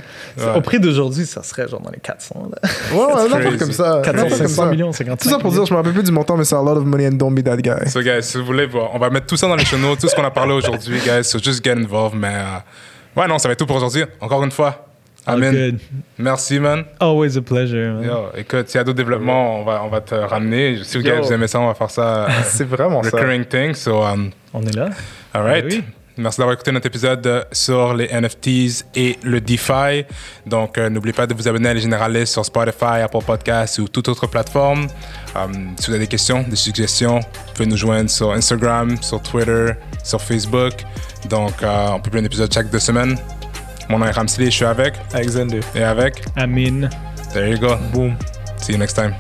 [0.55, 2.51] au prix d'aujourd'hui ça serait genre dans les 400
[2.93, 5.77] ouais ouais n'importe comme ça 400 500 millions 55 tout ça pour dire je me
[5.77, 7.89] rappelle plus du montant mais c'est a lot of money and don't be that guy
[7.89, 10.09] so guys si vous voulez voir on va mettre tout ça dans les show tout
[10.09, 11.25] ce qu'on a parlé aujourd'hui, guys.
[11.25, 12.17] So just get involved.
[12.19, 14.05] Mais euh, ouais, non, ça va être tout pour aujourd'hui.
[14.21, 14.87] Encore une fois,
[15.27, 15.79] Amen.
[16.19, 16.85] Merci, man.
[17.01, 17.95] Always a pleasure.
[17.95, 18.05] Man.
[18.05, 20.81] Yo, écoute, s'il y a d'autres développements, on va, on va te ramener.
[20.85, 22.27] Si vous, vous aimez ça, on va faire ça.
[22.45, 23.49] C'est vraiment recurring ça.
[23.49, 23.75] thing.
[23.75, 24.89] So, um, on est là.
[25.35, 25.65] All right.
[25.69, 25.85] Ben oui.
[26.17, 30.05] Merci d'avoir écouté notre épisode sur les NFTs et le DeFi.
[30.47, 33.89] Donc, euh, n'oubliez pas de vous abonner à Les Généralistes sur Spotify, Apple Podcasts ou
[33.89, 34.87] toute autre plateforme.
[35.35, 39.21] Um, si vous avez des questions, des suggestions, vous pouvez nous joindre sur Instagram, sur
[39.23, 39.73] Twitter,
[40.05, 40.75] sur Facebook.
[41.29, 43.19] Donc, euh, on publie un épisode chaque deux semaines.
[43.89, 44.95] Mon nom est Ramsley, je suis avec.
[45.13, 45.61] Alexander.
[45.75, 46.23] Et avec.
[46.37, 46.89] Amin.
[47.33, 47.75] There you go.
[47.93, 48.17] Boom.
[48.59, 49.15] See you next time.